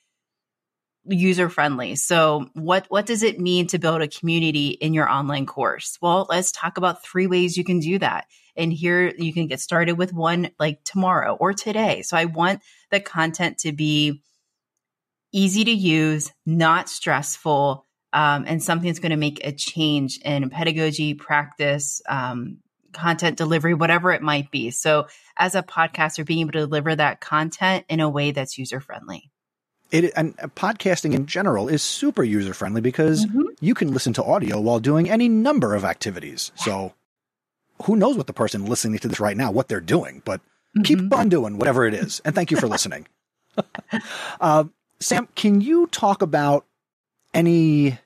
user 1.06 1.50
friendly. 1.50 1.96
So 1.96 2.48
what 2.54 2.86
what 2.90 3.06
does 3.06 3.24
it 3.24 3.40
mean 3.40 3.68
to 3.68 3.80
build 3.80 4.02
a 4.02 4.08
community 4.08 4.70
in 4.70 4.94
your 4.94 5.10
online 5.10 5.46
course? 5.46 5.98
Well, 6.02 6.28
let's 6.30 6.52
talk 6.52 6.78
about 6.78 7.04
three 7.04 7.28
ways 7.28 7.58
you 7.58 7.64
can 7.64 7.80
do 7.80 8.00
that. 8.00 8.28
And 8.56 8.74
here 8.74 9.14
you 9.18 9.34
can 9.34 9.48
get 9.48 9.62
started 9.62 9.94
with 9.94 10.14
one 10.14 10.52
like 10.60 10.84
tomorrow 10.84 11.36
or 11.36 11.54
today. 11.54 12.02
So 12.02 12.18
I 12.18 12.26
want 12.26 12.62
the 12.92 13.00
content 13.00 13.60
to 13.60 13.72
be 13.72 14.22
easy 15.32 15.64
to 15.64 15.72
use, 15.72 16.34
not 16.46 16.90
stressful, 16.90 17.86
um, 18.12 18.46
and 18.48 18.62
something 18.62 18.88
that's 18.88 19.00
going 19.00 19.12
to 19.12 19.18
make 19.18 19.46
a 19.46 19.52
change 19.52 20.20
in 20.26 20.50
pedagogy, 20.50 21.14
practice, 21.14 22.02
um, 22.10 22.58
content 22.92 23.38
delivery, 23.38 23.76
whatever 23.76 24.12
it 24.12 24.24
might 24.24 24.50
be. 24.50 24.72
So 24.72 25.08
as 25.38 25.54
a 25.54 25.62
podcaster, 25.62 26.26
being 26.26 26.42
able 26.42 26.54
to 26.54 26.60
deliver 26.60 26.96
that 26.96 27.22
content 27.22 27.86
in 27.88 28.00
a 28.00 28.10
way 28.10 28.32
that's 28.32 28.58
user 28.58 28.80
friendly 28.80 29.30
it 29.92 30.12
and 30.16 30.36
podcasting 30.38 31.14
in 31.14 31.26
general 31.26 31.68
is 31.68 31.82
super 31.82 32.24
user 32.24 32.54
friendly 32.54 32.82
because 32.82 33.26
mm-hmm. 33.26 33.42
you 33.60 33.74
can 33.74 33.94
listen 33.94 34.14
to 34.14 34.24
audio 34.24 34.60
while 34.60 34.80
doing 34.80 35.10
any 35.10 35.28
number 35.28 35.76
of 35.76 35.84
activities. 35.84 36.52
So 36.56 36.94
who 37.84 37.96
knows 37.96 38.18
what 38.18 38.28
the 38.28 38.34
person 38.34 38.66
listening 38.66 39.00
to 39.00 39.08
this 39.08 39.20
right 39.20 39.38
now 39.38 39.52
what 39.52 39.68
they're 39.68 39.82
doing, 39.82 40.22
but 40.26 40.42
mm-hmm. 40.42 40.82
keep 40.84 41.14
on 41.14 41.30
doing 41.30 41.58
whatever 41.58 41.86
it 41.86 41.94
is. 41.94 42.22
And 42.26 42.36
thank 42.36 42.52
you 42.52 42.58
for 42.58 42.68
listening. 42.76 43.08
uh, 44.42 44.66
Sam, 45.00 45.28
can 45.36 45.62
you 45.62 45.88
talk 45.88 46.22
about 46.22 46.66
any 47.34 47.98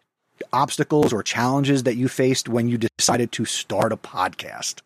obstacles 0.51 1.13
or 1.13 1.23
challenges 1.23 1.83
that 1.83 1.95
you 1.95 2.07
faced 2.07 2.47
when 2.47 2.67
you 2.67 2.77
decided 2.77 3.31
to 3.33 3.45
start 3.45 3.91
a 3.91 3.97
podcast? 3.97 4.81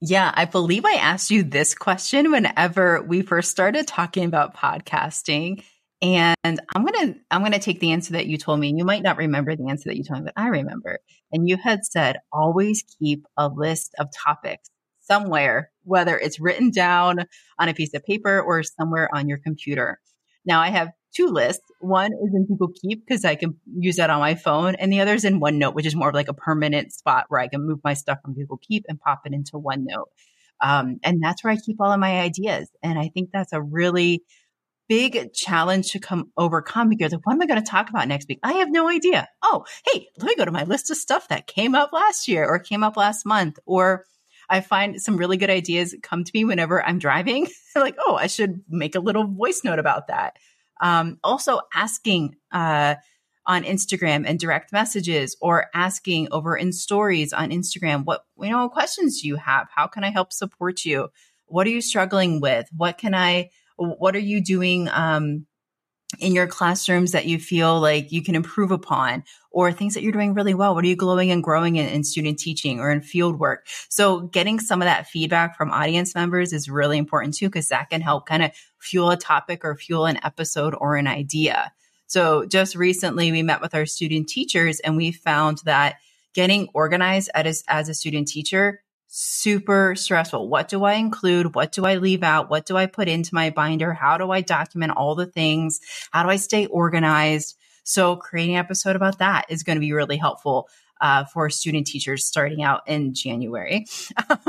Yeah, 0.00 0.30
I 0.34 0.44
believe 0.44 0.84
I 0.84 0.94
asked 0.94 1.30
you 1.30 1.42
this 1.42 1.74
question 1.74 2.30
whenever 2.30 3.02
we 3.02 3.22
first 3.22 3.50
started 3.50 3.86
talking 3.86 4.24
about 4.24 4.54
podcasting. 4.54 5.64
And 6.02 6.36
I'm 6.44 6.84
going 6.84 7.14
to 7.14 7.20
I'm 7.30 7.40
going 7.40 7.52
to 7.52 7.58
take 7.58 7.80
the 7.80 7.92
answer 7.92 8.12
that 8.12 8.26
you 8.26 8.36
told 8.36 8.60
me. 8.60 8.74
You 8.76 8.84
might 8.84 9.02
not 9.02 9.16
remember 9.16 9.56
the 9.56 9.70
answer 9.70 9.88
that 9.88 9.96
you 9.96 10.04
told 10.04 10.20
me, 10.20 10.26
but 10.26 10.40
I 10.40 10.48
remember. 10.48 10.98
And 11.32 11.48
you 11.48 11.56
had 11.56 11.86
said 11.86 12.18
always 12.30 12.84
keep 12.98 13.24
a 13.38 13.48
list 13.48 13.94
of 13.98 14.08
topics 14.12 14.68
somewhere 15.00 15.70
whether 15.86 16.18
it's 16.18 16.40
written 16.40 16.70
down 16.70 17.24
on 17.58 17.68
a 17.68 17.74
piece 17.74 17.94
of 17.94 18.04
paper 18.04 18.40
or 18.40 18.62
somewhere 18.62 19.08
on 19.14 19.28
your 19.28 19.38
computer. 19.38 20.00
Now 20.44 20.60
I 20.60 20.70
have 20.70 20.90
two 21.16 21.28
lists. 21.28 21.64
One 21.80 22.12
is 22.12 22.34
in 22.34 22.46
Google 22.46 22.72
Keep 22.82 23.06
because 23.06 23.24
I 23.24 23.34
can 23.34 23.56
use 23.78 23.96
that 23.96 24.10
on 24.10 24.20
my 24.20 24.34
phone, 24.34 24.74
and 24.74 24.92
the 24.92 25.00
other 25.00 25.14
is 25.14 25.24
in 25.24 25.40
OneNote, 25.40 25.74
which 25.74 25.86
is 25.86 25.96
more 25.96 26.08
of 26.08 26.14
like 26.14 26.28
a 26.28 26.34
permanent 26.34 26.92
spot 26.92 27.26
where 27.28 27.40
I 27.40 27.48
can 27.48 27.66
move 27.66 27.78
my 27.82 27.94
stuff 27.94 28.18
from 28.22 28.34
Google 28.34 28.58
Keep 28.58 28.84
and 28.88 29.00
pop 29.00 29.22
it 29.24 29.32
into 29.32 29.52
OneNote. 29.52 30.06
Um, 30.60 30.98
and 31.02 31.22
that's 31.22 31.44
where 31.44 31.52
I 31.52 31.56
keep 31.56 31.80
all 31.80 31.92
of 31.92 32.00
my 32.00 32.20
ideas. 32.20 32.70
And 32.82 32.98
I 32.98 33.08
think 33.08 33.30
that's 33.32 33.52
a 33.52 33.60
really 33.60 34.22
big 34.88 35.32
challenge 35.34 35.92
to 35.92 35.98
come 35.98 36.30
overcome 36.36 36.88
because 36.88 37.12
what 37.24 37.32
am 37.32 37.42
I 37.42 37.46
going 37.46 37.62
to 37.62 37.70
talk 37.70 37.90
about 37.90 38.08
next 38.08 38.28
week? 38.28 38.38
I 38.42 38.54
have 38.54 38.70
no 38.70 38.88
idea. 38.88 39.28
Oh, 39.42 39.64
hey, 39.86 40.08
let 40.18 40.28
me 40.28 40.36
go 40.36 40.44
to 40.44 40.52
my 40.52 40.64
list 40.64 40.90
of 40.90 40.96
stuff 40.96 41.28
that 41.28 41.46
came 41.46 41.74
up 41.74 41.92
last 41.92 42.28
year 42.28 42.46
or 42.46 42.58
came 42.58 42.84
up 42.84 42.96
last 42.96 43.26
month. 43.26 43.58
Or 43.66 44.04
I 44.48 44.60
find 44.60 45.00
some 45.00 45.16
really 45.16 45.36
good 45.36 45.50
ideas 45.50 45.94
come 46.02 46.24
to 46.24 46.30
me 46.32 46.44
whenever 46.44 46.82
I'm 46.82 46.98
driving. 46.98 47.48
like, 47.76 47.96
oh, 47.98 48.14
I 48.14 48.28
should 48.28 48.62
make 48.68 48.94
a 48.94 49.00
little 49.00 49.26
voice 49.26 49.62
note 49.64 49.78
about 49.80 50.06
that. 50.08 50.36
Um, 50.80 51.18
also 51.22 51.60
asking, 51.74 52.36
uh, 52.52 52.96
on 53.48 53.62
Instagram 53.62 54.24
and 54.26 54.40
direct 54.40 54.72
messages 54.72 55.36
or 55.40 55.66
asking 55.72 56.26
over 56.32 56.56
in 56.56 56.72
stories 56.72 57.32
on 57.32 57.50
Instagram, 57.50 58.04
what, 58.04 58.24
you 58.40 58.50
know, 58.50 58.68
questions 58.68 59.22
do 59.22 59.28
you 59.28 59.36
have? 59.36 59.68
How 59.72 59.86
can 59.86 60.02
I 60.02 60.10
help 60.10 60.32
support 60.32 60.84
you? 60.84 61.10
What 61.46 61.66
are 61.68 61.70
you 61.70 61.80
struggling 61.80 62.40
with? 62.40 62.68
What 62.76 62.98
can 62.98 63.14
I, 63.14 63.50
what 63.76 64.16
are 64.16 64.18
you 64.18 64.42
doing, 64.42 64.88
um, 64.88 65.46
in 66.20 66.34
your 66.34 66.46
classrooms 66.46 67.12
that 67.12 67.26
you 67.26 67.38
feel 67.38 67.80
like 67.80 68.12
you 68.12 68.22
can 68.22 68.36
improve 68.36 68.70
upon 68.70 69.24
or 69.50 69.72
things 69.72 69.94
that 69.94 70.02
you're 70.02 70.12
doing 70.12 70.34
really 70.34 70.54
well? 70.54 70.74
What 70.74 70.84
are 70.84 70.88
you 70.88 70.96
glowing 70.96 71.30
and 71.30 71.42
growing 71.42 71.76
in, 71.76 71.88
in 71.88 72.04
student 72.04 72.38
teaching 72.38 72.78
or 72.80 72.90
in 72.90 73.00
field 73.00 73.38
work? 73.38 73.66
So 73.88 74.20
getting 74.20 74.60
some 74.60 74.80
of 74.80 74.86
that 74.86 75.08
feedback 75.08 75.56
from 75.56 75.72
audience 75.72 76.14
members 76.14 76.52
is 76.52 76.70
really 76.70 76.96
important 76.96 77.34
too, 77.34 77.48
because 77.48 77.68
that 77.68 77.90
can 77.90 78.00
help 78.00 78.26
kind 78.26 78.44
of 78.44 78.52
fuel 78.86 79.10
a 79.10 79.16
topic 79.16 79.64
or 79.64 79.76
fuel 79.76 80.06
an 80.06 80.18
episode 80.24 80.74
or 80.78 80.96
an 80.96 81.06
idea. 81.06 81.72
So 82.06 82.46
just 82.46 82.76
recently 82.76 83.32
we 83.32 83.42
met 83.42 83.60
with 83.60 83.74
our 83.74 83.86
student 83.86 84.28
teachers 84.28 84.80
and 84.80 84.96
we 84.96 85.12
found 85.12 85.58
that 85.64 85.96
getting 86.34 86.68
organized 86.72 87.30
as, 87.34 87.64
as 87.68 87.88
a 87.88 87.94
student 87.94 88.28
teacher 88.28 88.80
super 89.08 89.94
stressful. 89.94 90.48
What 90.48 90.68
do 90.68 90.84
I 90.84 90.94
include? 90.94 91.54
What 91.54 91.72
do 91.72 91.84
I 91.84 91.96
leave 91.96 92.22
out? 92.22 92.50
What 92.50 92.66
do 92.66 92.76
I 92.76 92.86
put 92.86 93.08
into 93.08 93.34
my 93.34 93.50
binder? 93.50 93.92
How 93.92 94.18
do 94.18 94.30
I 94.30 94.40
document 94.40 94.92
all 94.96 95.14
the 95.14 95.26
things? 95.26 95.80
How 96.10 96.22
do 96.22 96.28
I 96.28 96.36
stay 96.36 96.66
organized? 96.66 97.56
So 97.84 98.16
creating 98.16 98.56
an 98.56 98.60
episode 98.60 98.96
about 98.96 99.18
that 99.18 99.46
is 99.48 99.62
going 99.62 99.76
to 99.76 99.80
be 99.80 99.92
really 99.92 100.16
helpful. 100.16 100.68
Uh, 100.98 101.24
for 101.26 101.50
student 101.50 101.86
teachers 101.86 102.24
starting 102.24 102.62
out 102.62 102.80
in 102.86 103.12
January. 103.12 103.84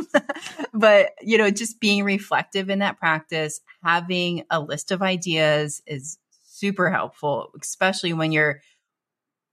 but, 0.73 1.11
you 1.21 1.37
know, 1.37 1.51
just 1.51 1.81
being 1.81 2.05
reflective 2.05 2.69
in 2.69 2.79
that 2.79 2.97
practice, 2.97 3.59
having 3.83 4.45
a 4.49 4.61
list 4.61 4.93
of 4.93 5.01
ideas 5.01 5.81
is 5.85 6.17
super 6.31 6.89
helpful, 6.89 7.51
especially 7.61 8.13
when 8.13 8.31
you're 8.31 8.61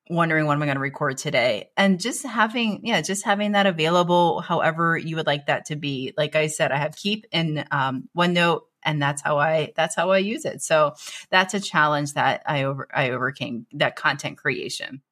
wondering 0.08 0.46
what 0.46 0.54
am 0.54 0.62
I 0.62 0.66
going 0.66 0.76
to 0.76 0.80
record 0.80 1.16
today? 1.18 1.70
And 1.76 1.98
just 1.98 2.24
having, 2.24 2.86
yeah, 2.86 3.00
just 3.00 3.24
having 3.24 3.52
that 3.52 3.66
available 3.66 4.40
however 4.40 4.96
you 4.96 5.16
would 5.16 5.26
like 5.26 5.46
that 5.46 5.66
to 5.66 5.76
be. 5.76 6.12
Like 6.16 6.36
I 6.36 6.46
said, 6.46 6.72
I 6.72 6.76
have 6.76 6.94
Keep 6.96 7.26
in 7.32 7.64
um, 7.70 8.08
OneNote 8.16 8.62
and 8.84 9.00
that's 9.00 9.22
how 9.22 9.38
I 9.38 9.72
that's 9.74 9.96
how 9.96 10.10
I 10.10 10.18
use 10.18 10.44
it. 10.44 10.62
So 10.62 10.94
that's 11.30 11.54
a 11.54 11.60
challenge 11.60 12.14
that 12.14 12.42
I 12.46 12.64
over 12.64 12.86
I 12.92 13.10
overcame 13.10 13.66
that 13.72 13.96
content 13.96 14.38
creation. 14.38 15.02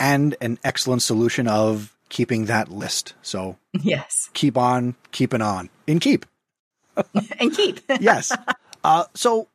And 0.00 0.34
an 0.40 0.58
excellent 0.64 1.02
solution 1.02 1.46
of 1.46 1.94
keeping 2.08 2.46
that 2.46 2.70
list. 2.70 3.14
So 3.22 3.56
yes, 3.72 4.28
keep 4.34 4.58
on 4.58 4.96
keeping 5.12 5.42
on 5.42 5.70
in 5.86 6.00
keep 6.00 6.26
and 7.38 7.54
keep 7.54 7.80
yes. 8.00 8.32
Uh, 8.82 9.04
so 9.14 9.48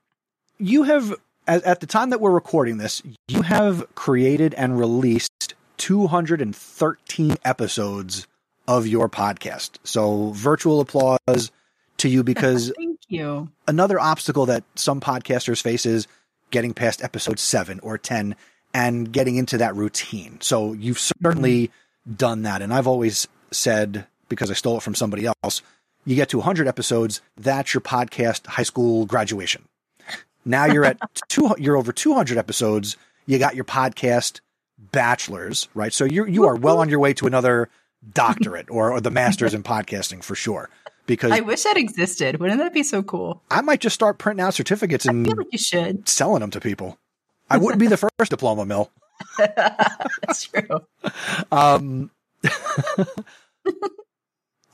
you 0.58 0.84
have 0.84 1.14
at, 1.48 1.64
at 1.64 1.80
the 1.80 1.88
time 1.88 2.10
that 2.12 2.22
we're 2.22 2.32
recording 2.32 2.78
this, 2.78 3.04
you 3.28 3.42
have 3.42 3.86
created 3.96 4.54
and 4.54 4.80
released 4.80 5.54
213 5.78 7.38
episodes 7.44 8.28
of 8.68 8.88
your 8.88 9.10
podcast. 9.10 9.78
So 9.84 10.32
virtual 10.32 10.80
applause 10.80 11.52
to 11.98 12.10
you 12.10 12.24
because 12.24 12.72
thank 12.78 13.00
you. 13.08 13.50
Another 13.68 14.00
obstacle 14.00 14.48
that 14.48 14.64
some 14.76 15.02
podcasters 15.02 15.62
face 15.62 15.86
is 15.86 16.08
getting 16.52 16.74
past 16.74 17.04
episode 17.04 17.40
7 17.40 17.80
or 17.82 17.98
10 17.98 18.36
and 18.76 19.10
getting 19.10 19.38
into 19.38 19.58
that 19.58 19.74
routine. 19.74 20.38
So 20.42 20.74
you've 20.74 21.00
certainly 21.00 21.72
done 22.14 22.42
that 22.42 22.62
and 22.62 22.74
I've 22.74 22.88
always 22.88 23.26
said 23.50 24.06
because 24.28 24.52
I 24.52 24.54
stole 24.54 24.78
it 24.78 24.84
from 24.84 24.96
somebody 24.96 25.26
else, 25.26 25.62
you 26.04 26.18
get 26.18 26.28
to 26.30 26.38
100 26.38 26.68
episodes, 26.68 27.22
that's 27.38 27.74
your 27.74 27.80
podcast 27.80 28.46
high 28.46 28.64
school 28.64 29.06
graduation. 29.06 29.64
Now 30.44 30.66
you're 30.66 30.84
at 30.84 31.00
two, 31.30 31.56
you're 31.58 31.78
over 31.78 31.94
200 31.94 32.38
episodes. 32.38 32.98
You 33.26 33.40
got 33.40 33.56
your 33.56 33.64
podcast 33.64 34.42
bachelor's, 34.92 35.70
right? 35.74 35.94
So 35.94 36.04
you 36.04 36.26
you 36.26 36.46
are 36.46 36.56
well 36.56 36.80
on 36.80 36.90
your 36.90 37.00
way 37.00 37.14
to 37.14 37.28
another 37.28 37.70
doctorate 38.14 38.70
or, 38.70 38.92
or 38.92 39.00
the 39.00 39.10
master's 39.10 39.54
in 39.54 39.64
podcasting 39.64 40.22
for 40.22 40.36
sure. 40.36 40.70
Because 41.08 41.32
I 41.32 41.40
wish 41.40 41.64
that 41.64 41.78
existed. 41.78 42.42
Wouldn't 42.42 42.60
that 42.60 42.74
be 42.74 42.84
so 42.84 43.04
cool? 43.04 43.42
I 43.50 43.62
might 43.62 43.80
just 43.80 43.94
start 43.94 44.18
printing 44.18 44.44
out 44.44 44.54
certificates 44.54 45.06
and 45.06 45.26
feel 45.26 45.38
like 45.38 45.48
you 45.52 45.60
should 45.60 46.10
selling 46.10 46.42
them 46.42 46.52
to 46.52 46.60
people. 46.60 46.98
I 47.50 47.58
wouldn't 47.58 47.80
be 47.80 47.88
the 47.88 47.98
first 47.98 48.32
diploma 48.32 48.66
mill. 48.66 48.92
That's 49.38 50.44
true. 50.46 50.86
Um, 51.52 52.12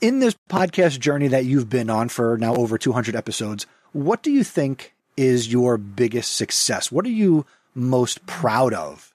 in 0.00 0.18
this 0.18 0.36
podcast 0.50 0.98
journey 0.98 1.28
that 1.28 1.44
you've 1.44 1.68
been 1.70 1.90
on 1.90 2.08
for 2.08 2.36
now 2.38 2.54
over 2.54 2.78
200 2.78 3.14
episodes, 3.14 3.66
what 3.92 4.22
do 4.22 4.30
you 4.30 4.44
think 4.44 4.94
is 5.16 5.52
your 5.52 5.78
biggest 5.78 6.36
success? 6.36 6.90
What 6.90 7.04
are 7.04 7.10
you 7.10 7.46
most 7.74 8.24
proud 8.26 8.74
of 8.74 9.14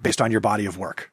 based 0.00 0.20
on 0.20 0.30
your 0.30 0.40
body 0.40 0.66
of 0.66 0.78
work? 0.78 1.12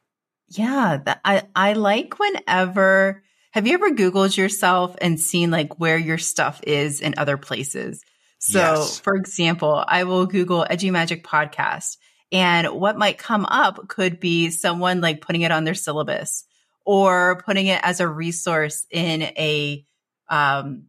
Yeah, 0.50 1.00
I, 1.24 1.43
I 1.55 1.74
like 1.74 2.17
whenever, 2.17 3.24
have 3.51 3.67
you 3.67 3.75
ever 3.75 3.91
Googled 3.91 4.36
yourself 4.36 4.96
and 5.00 5.19
seen 5.19 5.51
like 5.51 5.79
where 5.79 5.98
your 5.98 6.17
stuff 6.17 6.60
is 6.65 7.01
in 7.01 7.13
other 7.17 7.38
places? 7.38 8.03
So, 8.39 8.60
yes. 8.60 9.00
for 9.00 9.15
example, 9.15 9.84
I 9.86 10.05
will 10.05 10.25
Google 10.25 10.65
EduMagic 10.69 11.24
podcast 11.24 11.98
and 12.31 12.67
what 12.67 12.98
might 12.98 13.17
come 13.17 13.46
up 13.46 13.88
could 13.88 14.19
be 14.19 14.50
someone 14.50 15.01
like 15.01 15.22
putting 15.22 15.41
it 15.41 15.51
on 15.51 15.63
their 15.63 15.74
syllabus 15.74 16.46
or 16.86 17.41
putting 17.46 17.67
it 17.67 17.79
as 17.84 18.00
a 18.00 18.08
resource 18.08 18.86
in 18.91 19.22
a 19.22 19.86
um, 20.29 20.86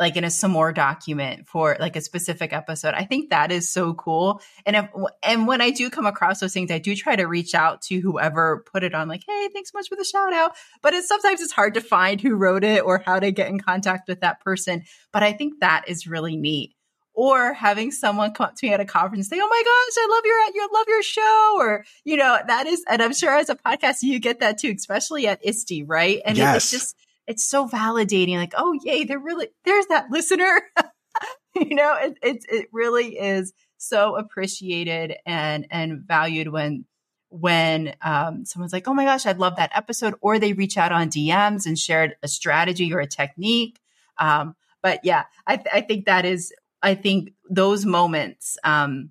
like 0.00 0.16
in 0.16 0.24
a 0.24 0.30
some 0.30 0.50
more 0.50 0.72
document 0.72 1.46
for 1.46 1.76
like 1.78 1.94
a 1.94 2.00
specific 2.00 2.52
episode. 2.52 2.94
I 2.94 3.04
think 3.04 3.30
that 3.30 3.52
is 3.52 3.70
so 3.70 3.92
cool. 3.92 4.40
And 4.64 4.74
if, 4.74 4.88
and 5.22 5.46
when 5.46 5.60
I 5.60 5.70
do 5.70 5.90
come 5.90 6.06
across 6.06 6.40
those 6.40 6.54
things, 6.54 6.70
I 6.70 6.78
do 6.78 6.96
try 6.96 7.16
to 7.16 7.24
reach 7.24 7.54
out 7.54 7.82
to 7.82 8.00
whoever 8.00 8.64
put 8.72 8.82
it 8.82 8.94
on 8.94 9.08
like, 9.08 9.22
Hey, 9.28 9.48
thanks 9.52 9.70
so 9.70 9.78
much 9.78 9.88
for 9.88 9.96
the 9.96 10.04
shout 10.04 10.32
out. 10.32 10.52
But 10.82 10.94
it's 10.94 11.06
sometimes 11.06 11.42
it's 11.42 11.52
hard 11.52 11.74
to 11.74 11.82
find 11.82 12.20
who 12.20 12.34
wrote 12.34 12.64
it 12.64 12.82
or 12.82 13.02
how 13.04 13.20
to 13.20 13.30
get 13.30 13.48
in 13.48 13.60
contact 13.60 14.08
with 14.08 14.20
that 14.20 14.40
person. 14.40 14.84
But 15.12 15.22
I 15.22 15.34
think 15.34 15.60
that 15.60 15.84
is 15.86 16.06
really 16.06 16.36
neat. 16.36 16.74
Or 17.12 17.52
having 17.52 17.90
someone 17.90 18.32
come 18.32 18.46
up 18.46 18.56
to 18.56 18.66
me 18.66 18.72
at 18.72 18.80
a 18.80 18.84
conference 18.84 19.26
and 19.30 19.38
say, 19.38 19.42
"Oh 19.42 19.48
my 19.48 19.62
gosh, 19.64 19.94
I 19.98 20.08
love 20.10 20.24
your, 20.24 20.54
you 20.54 20.68
love 20.72 20.86
your 20.88 21.02
show," 21.02 21.56
or 21.58 21.84
you 22.04 22.16
know, 22.16 22.38
that 22.46 22.66
is, 22.66 22.84
and 22.88 23.02
I'm 23.02 23.12
sure 23.12 23.36
as 23.36 23.50
a 23.50 23.56
podcast 23.56 24.02
you 24.02 24.18
get 24.20 24.40
that 24.40 24.58
too, 24.58 24.72
especially 24.76 25.26
at 25.26 25.44
ISTE, 25.44 25.84
right? 25.86 26.20
And 26.24 26.36
yes. 26.36 26.56
it's 26.56 26.70
just 26.70 26.96
it's 27.26 27.44
so 27.44 27.68
validating. 27.68 28.36
Like, 28.36 28.54
oh 28.56 28.78
yay, 28.84 29.04
they're 29.04 29.18
really 29.18 29.48
there's 29.64 29.86
that 29.86 30.10
listener. 30.10 30.62
you 31.56 31.74
know, 31.74 31.96
it, 32.00 32.18
it 32.22 32.44
it 32.48 32.66
really 32.72 33.18
is 33.18 33.52
so 33.76 34.16
appreciated 34.16 35.16
and 35.26 35.66
and 35.70 36.02
valued 36.06 36.48
when 36.48 36.84
when 37.30 37.94
um, 38.02 38.44
someone's 38.44 38.72
like, 38.72 38.88
oh 38.88 38.94
my 38.94 39.04
gosh, 39.04 39.24
I 39.24 39.32
love 39.32 39.56
that 39.56 39.70
episode, 39.74 40.14
or 40.20 40.38
they 40.38 40.52
reach 40.52 40.76
out 40.76 40.92
on 40.92 41.08
DMs 41.08 41.64
and 41.64 41.78
shared 41.78 42.16
a 42.22 42.28
strategy 42.28 42.92
or 42.92 43.00
a 43.00 43.06
technique. 43.06 43.78
Um, 44.18 44.56
but 44.82 45.00
yeah, 45.04 45.24
I, 45.46 45.56
th- 45.56 45.68
I 45.72 45.80
think 45.80 46.06
that 46.06 46.24
is, 46.24 46.52
I 46.82 46.94
think 46.94 47.32
those 47.48 47.84
moments 47.84 48.58
um, 48.64 49.10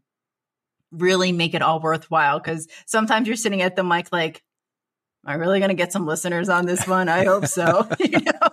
really 0.91 1.31
make 1.31 1.53
it 1.53 1.61
all 1.61 1.79
worthwhile 1.79 2.39
because 2.39 2.67
sometimes 2.85 3.27
you're 3.27 3.35
sitting 3.35 3.61
at 3.61 3.75
the 3.75 3.83
mic 3.83 4.11
like, 4.11 4.43
Am 5.25 5.31
I 5.31 5.35
really 5.35 5.59
going 5.59 5.69
to 5.69 5.75
get 5.75 5.91
some 5.91 6.05
listeners 6.05 6.47
on 6.47 6.65
this 6.65 6.87
one? 6.87 7.09
I 7.09 7.25
hope 7.25 7.45
so. 7.45 7.87
you 7.99 8.19
know? 8.19 8.49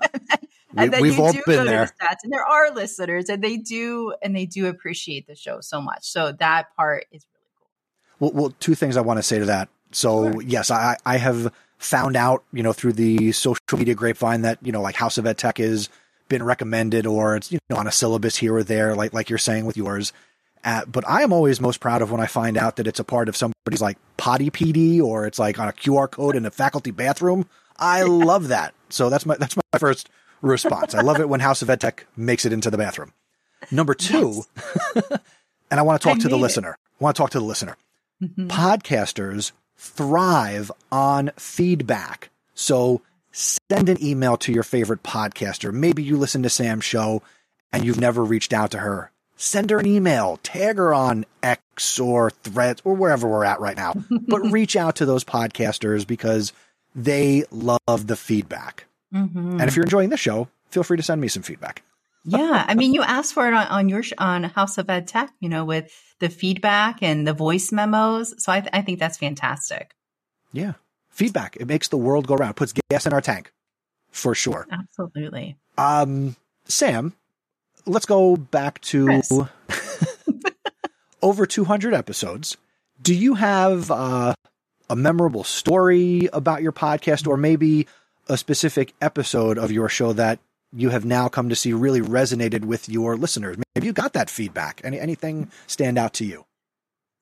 and 0.77 0.93
then, 0.93 1.01
we, 1.01 1.11
have 1.11 1.21
all 1.21 1.33
been 1.47 1.65
there. 1.65 1.87
The 1.87 2.05
stats, 2.05 2.17
and 2.25 2.33
there 2.33 2.45
are 2.45 2.73
listeners, 2.73 3.29
and 3.29 3.43
they 3.43 3.57
do, 3.57 4.15
and 4.21 4.35
they 4.35 4.47
do 4.47 4.67
appreciate 4.67 5.29
the 5.29 5.37
show 5.37 5.61
so 5.61 5.81
much. 5.81 6.11
So 6.11 6.33
that 6.33 6.75
part 6.77 7.07
is 7.13 7.25
really 7.33 7.51
cool. 7.59 7.69
Well, 8.19 8.43
well 8.43 8.55
two 8.59 8.75
things 8.75 8.97
I 8.97 9.01
want 9.01 9.19
to 9.19 9.23
say 9.23 9.39
to 9.39 9.45
that. 9.45 9.69
So 9.93 10.33
sure. 10.33 10.43
yes, 10.43 10.71
I, 10.71 10.97
I 11.07 11.19
have 11.19 11.53
found 11.79 12.17
out, 12.17 12.43
you 12.53 12.63
know, 12.65 12.73
through 12.73 12.95
the 12.95 13.33
social 13.33 13.61
media 13.79 13.95
grapevine 13.95 14.43
that 14.43 14.59
you 14.61 14.73
know, 14.73 14.83
like 14.83 14.97
House 14.97 15.19
of 15.19 15.27
Ed 15.27 15.39
Tech 15.39 15.59
has 15.59 15.89
been 16.29 16.43
recommended, 16.43 17.07
or 17.07 17.37
it's 17.37 17.53
you 17.53 17.59
know 17.69 17.77
on 17.77 17.87
a 17.87 17.93
syllabus 17.93 18.37
here 18.37 18.55
or 18.55 18.63
there, 18.63 18.95
like 18.95 19.13
like 19.13 19.31
you're 19.31 19.39
saying 19.39 19.67
with 19.67 19.77
yours. 19.77 20.13
At, 20.65 20.91
but 20.91 21.09
I 21.09 21.23
am 21.23 21.33
always 21.33 21.61
most 21.61 21.79
proud 21.79 22.03
of 22.03 22.11
when 22.11 22.21
I 22.21 22.27
find 22.27 22.57
out 22.57 22.77
that 22.77 22.89
it's 22.89 22.99
a 22.99 23.05
part 23.05 23.29
of 23.29 23.37
somebody's 23.37 23.81
like 23.81 23.99
potty 24.17 24.51
PD 24.51 25.01
or 25.01 25.27
it's 25.27 25.39
like 25.39 25.61
on 25.61 25.69
a 25.69 25.73
QR 25.73 26.11
code 26.11 26.35
in 26.35 26.45
a 26.45 26.51
faculty 26.51 26.91
bathroom. 26.91 27.49
I 27.79 28.03
love 28.03 28.49
that. 28.49 28.75
So 28.89 29.09
that's 29.09 29.27
my 29.27 29.37
that's 29.37 29.57
my 29.57 29.79
first 29.79 30.09
response. 30.43 30.95
I 30.95 31.03
love 31.03 31.21
it 31.21 31.29
when 31.29 31.41
House 31.41 31.63
of 31.63 31.69
EdTech 31.69 32.01
makes 32.17 32.45
it 32.45 32.53
into 32.53 32.71
the 32.71 32.79
bathroom. 32.79 33.13
Number 33.71 33.95
two, 33.95 34.43
yes. 34.95 35.11
and 35.71 35.81
I 35.81 35.83
want 35.83 36.01
to 36.01 36.09
talk 36.09 36.17
I 36.17 36.21
to 36.21 36.29
the 36.29 36.39
listener. 36.39 36.77
I 37.01 37.05
want 37.05 37.17
to 37.17 37.23
talk 37.23 37.31
to 37.31 37.39
the 37.39 37.45
listener. 37.45 37.77
Mm-hmm. 38.23 38.49
Podcasters 38.49 39.53
thrive 39.77 40.73
on 40.91 41.31
feedback. 41.37 42.31
So 42.55 43.03
send 43.37 43.89
an 43.89 44.03
email 44.03 44.37
to 44.39 44.53
your 44.53 44.63
favorite 44.63 45.03
podcaster. 45.03 45.73
Maybe 45.73 46.03
you 46.03 46.17
listen 46.17 46.43
to 46.43 46.49
Sam's 46.49 46.85
show 46.85 47.23
and 47.73 47.85
you've 47.85 48.01
never 48.01 48.25
reached 48.25 48.53
out 48.53 48.71
to 48.71 48.79
her. 48.79 49.11
Send 49.37 49.69
her 49.69 49.79
an 49.79 49.87
email, 49.87 50.39
tag 50.43 50.79
her 50.79 50.95
on 50.95 51.27
X 51.43 51.99
or 52.01 52.31
Threads 52.31 52.81
or 52.85 52.95
wherever 52.95 53.29
we're 53.29 53.45
at 53.45 53.61
right 53.61 53.77
now. 53.77 53.95
but 54.29 54.41
reach 54.51 54.77
out 54.77 54.97
to 54.97 55.07
those 55.07 55.25
podcasters 55.25 56.07
because 56.07 56.55
they 56.95 57.45
love 57.51 58.07
the 58.07 58.17
feedback. 58.17 58.87
Mm-hmm. 59.15 59.61
And 59.61 59.63
if 59.63 59.77
you're 59.77 59.85
enjoying 59.85 60.09
the 60.09 60.17
show, 60.17 60.49
feel 60.71 60.83
free 60.83 60.97
to 60.97 61.03
send 61.03 61.21
me 61.21 61.29
some 61.29 61.43
feedback. 61.43 61.83
yeah, 62.25 62.65
I 62.67 62.75
mean, 62.77 62.95
you 62.95 63.03
asked 63.03 63.35
for 63.35 63.47
it 63.47 63.53
on, 63.53 63.67
on 63.67 63.89
your 63.91 64.03
on 64.17 64.45
House 64.45 64.79
of 64.79 64.89
Ed 64.89 65.07
Tech, 65.09 65.31
you 65.41 65.51
know, 65.51 65.67
with 65.67 65.93
the 66.21 66.31
feedback 66.31 67.03
and 67.03 67.27
the 67.27 67.35
voice 67.35 67.71
memos. 67.71 68.43
So 68.43 68.51
I, 68.51 68.61
th- 68.61 68.71
I 68.73 68.81
think 68.81 68.99
that's 68.99 69.19
fantastic. 69.19 69.95
Yeah, 70.55 70.73
feedback 71.17 71.57
it 71.57 71.67
makes 71.67 71.89
the 71.89 71.97
world 71.97 72.27
go 72.27 72.37
round, 72.37 72.57
puts 72.57 72.75
gas 72.91 73.07
in 73.07 73.13
our 73.13 73.23
tank, 73.23 73.53
for 74.11 74.35
sure. 74.35 74.67
Absolutely. 74.71 75.57
Um, 75.79 76.37
Sam, 76.67 77.15
let's 77.87 78.07
go 78.07 78.37
back 78.37 78.81
to 78.83 79.23
over 81.23 81.47
200 81.47 81.95
episodes. 81.95 82.57
Do 83.01 83.15
you 83.15 83.35
have 83.35 83.91
uh, 83.91 84.35
a 84.91 84.97
memorable 84.97 85.45
story 85.45 86.29
about 86.33 86.63
your 86.63 86.73
podcast, 86.73 87.27
or 87.27 87.37
maybe 87.37 87.87
a 88.29 88.37
specific 88.37 88.95
episode 89.01 89.59
of 89.59 89.71
your 89.71 89.89
show 89.89 90.13
that 90.13 90.39
you 90.73 90.91
have 90.91 91.05
now 91.05 91.29
come 91.29 91.49
to 91.49 91.57
see 91.57 91.73
really 91.73 92.01
resonated 92.01 92.65
with 92.65 92.89
your 92.89 93.17
listeners? 93.17 93.57
Maybe 93.75 93.87
you 93.87 93.93
got 93.93 94.13
that 94.13 94.31
feedback. 94.31 94.81
Any 94.85 95.01
anything 95.01 95.51
stand 95.67 95.99
out 95.99 96.13
to 96.15 96.25
you? 96.25 96.45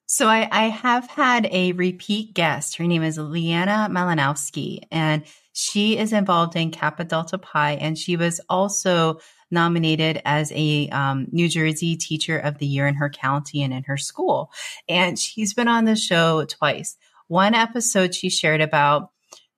So 0.07 0.29
I, 0.29 0.49
I 0.53 0.69
have 0.69 1.07
had 1.09 1.49
a 1.51 1.73
repeat 1.73 2.35
guest. 2.35 2.77
Her 2.77 2.85
name 2.85 3.03
is 3.03 3.19
Leanna 3.19 3.89
Malinowski, 3.91 4.81
and 4.91 5.25
she 5.53 5.97
is 5.97 6.13
involved 6.13 6.57
in 6.57 6.71
Kappa 6.71 7.05
Delta 7.05 7.39
Pi, 7.39 7.73
and 7.73 7.97
she 7.97 8.17
was 8.17 8.41
also 8.49 9.19
nominated 9.51 10.21
as 10.25 10.53
a 10.53 10.89
um, 10.91 11.27
New 11.31 11.49
Jersey 11.49 11.97
Teacher 11.97 12.39
of 12.39 12.59
the 12.59 12.67
Year 12.67 12.87
in 12.87 12.97
her 12.97 13.09
county 13.09 13.63
and 13.63 13.73
in 13.73 13.85
her 13.85 13.97
school. 13.97 14.51
And 14.89 15.19
she's 15.19 15.55
been 15.55 15.69
on 15.69 15.85
the 15.85 15.97
show 15.97 16.45
twice. 16.45 16.97
One 17.29 17.55
episode 17.55 18.15
she 18.15 18.29
shared 18.29 18.61
about 18.61 19.11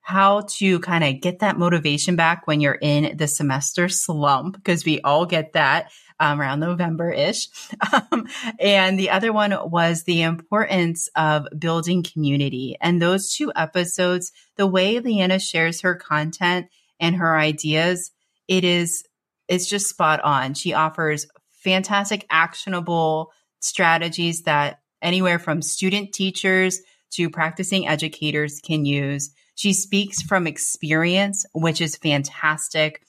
how 0.02 0.42
to 0.58 0.78
kind 0.78 1.02
of 1.02 1.20
get 1.20 1.40
that 1.40 1.58
motivation 1.58 2.14
back 2.14 2.46
when 2.46 2.60
you're 2.60 2.78
in 2.80 3.16
the 3.16 3.26
semester 3.26 3.88
slump, 3.88 4.54
because 4.54 4.84
we 4.84 5.00
all 5.00 5.26
get 5.26 5.54
that 5.54 5.90
um, 6.18 6.40
around 6.40 6.60
November 6.60 7.10
ish. 7.10 7.48
Um, 7.92 8.26
and 8.58 8.98
the 8.98 9.10
other 9.10 9.32
one 9.32 9.54
was 9.70 10.02
the 10.02 10.22
importance 10.22 11.08
of 11.14 11.46
building 11.56 12.02
community. 12.02 12.76
And 12.80 13.00
those 13.00 13.32
two 13.32 13.52
episodes, 13.54 14.32
the 14.56 14.66
way 14.66 14.98
Leanna 14.98 15.38
shares 15.38 15.82
her 15.82 15.94
content 15.94 16.66
and 16.98 17.16
her 17.16 17.38
ideas, 17.38 18.10
it 18.48 18.64
is, 18.64 19.04
it's 19.48 19.66
just 19.66 19.88
spot 19.88 20.20
on. 20.22 20.54
She 20.54 20.74
offers 20.74 21.26
fantastic, 21.52 22.26
actionable 22.30 23.32
strategies 23.60 24.42
that 24.42 24.80
anywhere 25.02 25.38
from 25.38 25.62
student 25.62 26.12
teachers 26.12 26.80
to 27.12 27.30
practicing 27.30 27.86
educators 27.86 28.60
can 28.60 28.84
use. 28.84 29.32
She 29.54 29.72
speaks 29.72 30.22
from 30.22 30.46
experience, 30.46 31.46
which 31.54 31.80
is 31.80 31.96
fantastic. 31.96 33.02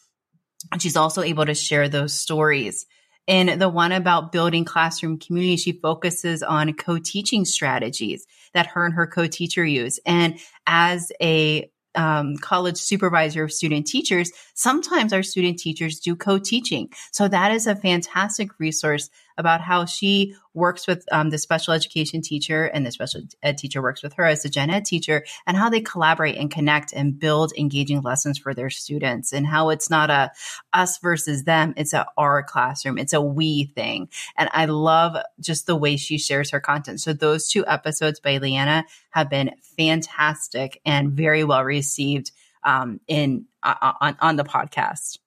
She's 0.79 0.95
also 0.95 1.21
able 1.21 1.45
to 1.45 1.53
share 1.53 1.89
those 1.89 2.13
stories. 2.13 2.85
In 3.27 3.59
the 3.59 3.69
one 3.69 3.91
about 3.91 4.31
building 4.31 4.63
classroom 4.63 5.19
community, 5.19 5.57
she 5.57 5.73
focuses 5.73 6.41
on 6.41 6.73
co-teaching 6.73 7.43
strategies 7.43 8.25
that 8.53 8.67
her 8.67 8.85
and 8.85 8.93
her 8.93 9.05
co-teacher 9.05 9.65
use. 9.65 9.99
And 10.05 10.39
as 10.65 11.11
a 11.21 11.69
um, 11.93 12.37
college 12.37 12.77
supervisor 12.77 13.43
of 13.43 13.51
student 13.51 13.85
teachers, 13.87 14.31
sometimes 14.53 15.11
our 15.11 15.23
student 15.23 15.59
teachers 15.59 15.99
do 15.99 16.15
co-teaching. 16.15 16.89
So 17.11 17.27
that 17.27 17.51
is 17.51 17.67
a 17.67 17.75
fantastic 17.75 18.57
resource 18.59 19.09
about 19.37 19.61
how 19.61 19.85
she 19.85 20.35
works 20.53 20.87
with 20.87 21.05
um, 21.11 21.29
the 21.29 21.37
special 21.37 21.73
education 21.73 22.21
teacher 22.21 22.65
and 22.65 22.85
the 22.85 22.91
special 22.91 23.21
ed 23.43 23.57
teacher 23.57 23.81
works 23.81 24.01
with 24.01 24.13
her 24.13 24.25
as 24.25 24.43
a 24.43 24.49
gen 24.49 24.69
ed 24.69 24.85
teacher 24.85 25.23
and 25.45 25.55
how 25.55 25.69
they 25.69 25.81
collaborate 25.81 26.35
and 26.35 26.49
connect 26.49 26.93
and 26.93 27.19
build 27.19 27.53
engaging 27.57 28.01
lessons 28.01 28.37
for 28.37 28.53
their 28.53 28.69
students 28.69 29.31
and 29.31 29.45
how 29.45 29.69
it's 29.69 29.89
not 29.89 30.09
a 30.09 30.31
us 30.73 30.97
versus 30.99 31.43
them 31.43 31.73
it's 31.77 31.93
a 31.93 32.05
our 32.17 32.41
classroom 32.43 32.97
it's 32.97 33.13
a 33.13 33.21
we 33.21 33.65
thing. 33.75 34.09
And 34.37 34.49
i 34.53 34.65
love 34.65 35.17
just 35.39 35.67
the 35.67 35.75
way 35.75 35.97
she 35.97 36.17
shares 36.17 36.49
her 36.51 36.59
content. 36.59 37.01
So 37.01 37.13
those 37.13 37.47
two 37.47 37.65
episodes 37.67 38.19
by 38.19 38.37
leanna 38.37 38.85
have 39.11 39.29
been 39.29 39.51
fantastic 39.77 40.81
and 40.85 41.11
very 41.11 41.43
well 41.43 41.63
received 41.63 42.31
um, 42.63 42.99
in 43.07 43.45
uh, 43.63 43.93
on, 44.01 44.17
on 44.19 44.35
the 44.35 44.43
podcast 44.43 45.19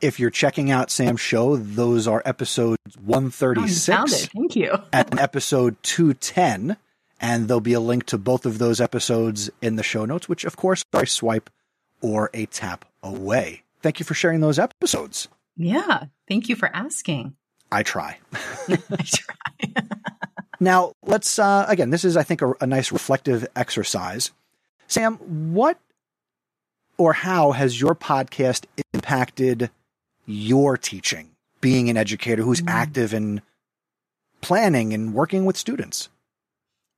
if 0.00 0.20
you're 0.20 0.30
checking 0.30 0.70
out 0.70 0.90
Sam's 0.90 1.20
show, 1.20 1.56
those 1.56 2.06
are 2.06 2.22
episodes 2.24 2.96
136. 3.04 3.88
Oh, 3.88 4.26
Thank 4.34 4.56
you. 4.56 4.76
and 4.92 5.18
episode 5.18 5.76
210. 5.82 6.76
And 7.18 7.48
there'll 7.48 7.60
be 7.60 7.72
a 7.72 7.80
link 7.80 8.04
to 8.06 8.18
both 8.18 8.44
of 8.44 8.58
those 8.58 8.80
episodes 8.80 9.50
in 9.62 9.76
the 9.76 9.82
show 9.82 10.04
notes, 10.04 10.28
which 10.28 10.44
of 10.44 10.56
course 10.56 10.84
are 10.92 11.02
a 11.02 11.06
swipe 11.06 11.48
or 12.02 12.30
a 12.34 12.46
tap 12.46 12.84
away. 13.02 13.62
Thank 13.82 13.98
you 13.98 14.04
for 14.04 14.14
sharing 14.14 14.40
those 14.40 14.58
episodes. 14.58 15.28
Yeah. 15.56 16.04
Thank 16.28 16.48
you 16.48 16.56
for 16.56 16.74
asking. 16.74 17.34
I 17.72 17.82
try. 17.82 18.18
I 18.68 18.76
try. 19.04 19.82
now, 20.60 20.92
let's, 21.02 21.38
uh, 21.38 21.64
again, 21.68 21.88
this 21.88 22.04
is, 22.04 22.18
I 22.18 22.22
think, 22.22 22.42
a, 22.42 22.52
a 22.60 22.66
nice 22.66 22.92
reflective 22.92 23.46
exercise. 23.56 24.30
Sam, 24.88 25.14
what 25.54 25.78
or 26.98 27.12
how 27.12 27.52
has 27.52 27.80
your 27.80 27.94
podcast 27.94 28.66
impacted 28.92 29.70
your 30.26 30.76
teaching, 30.76 31.30
being 31.60 31.88
an 31.88 31.96
educator 31.96 32.42
who's 32.42 32.60
mm. 32.60 32.68
active 32.68 33.14
in 33.14 33.42
planning 34.40 34.92
and 34.92 35.14
working 35.14 35.44
with 35.44 35.56
students? 35.56 36.08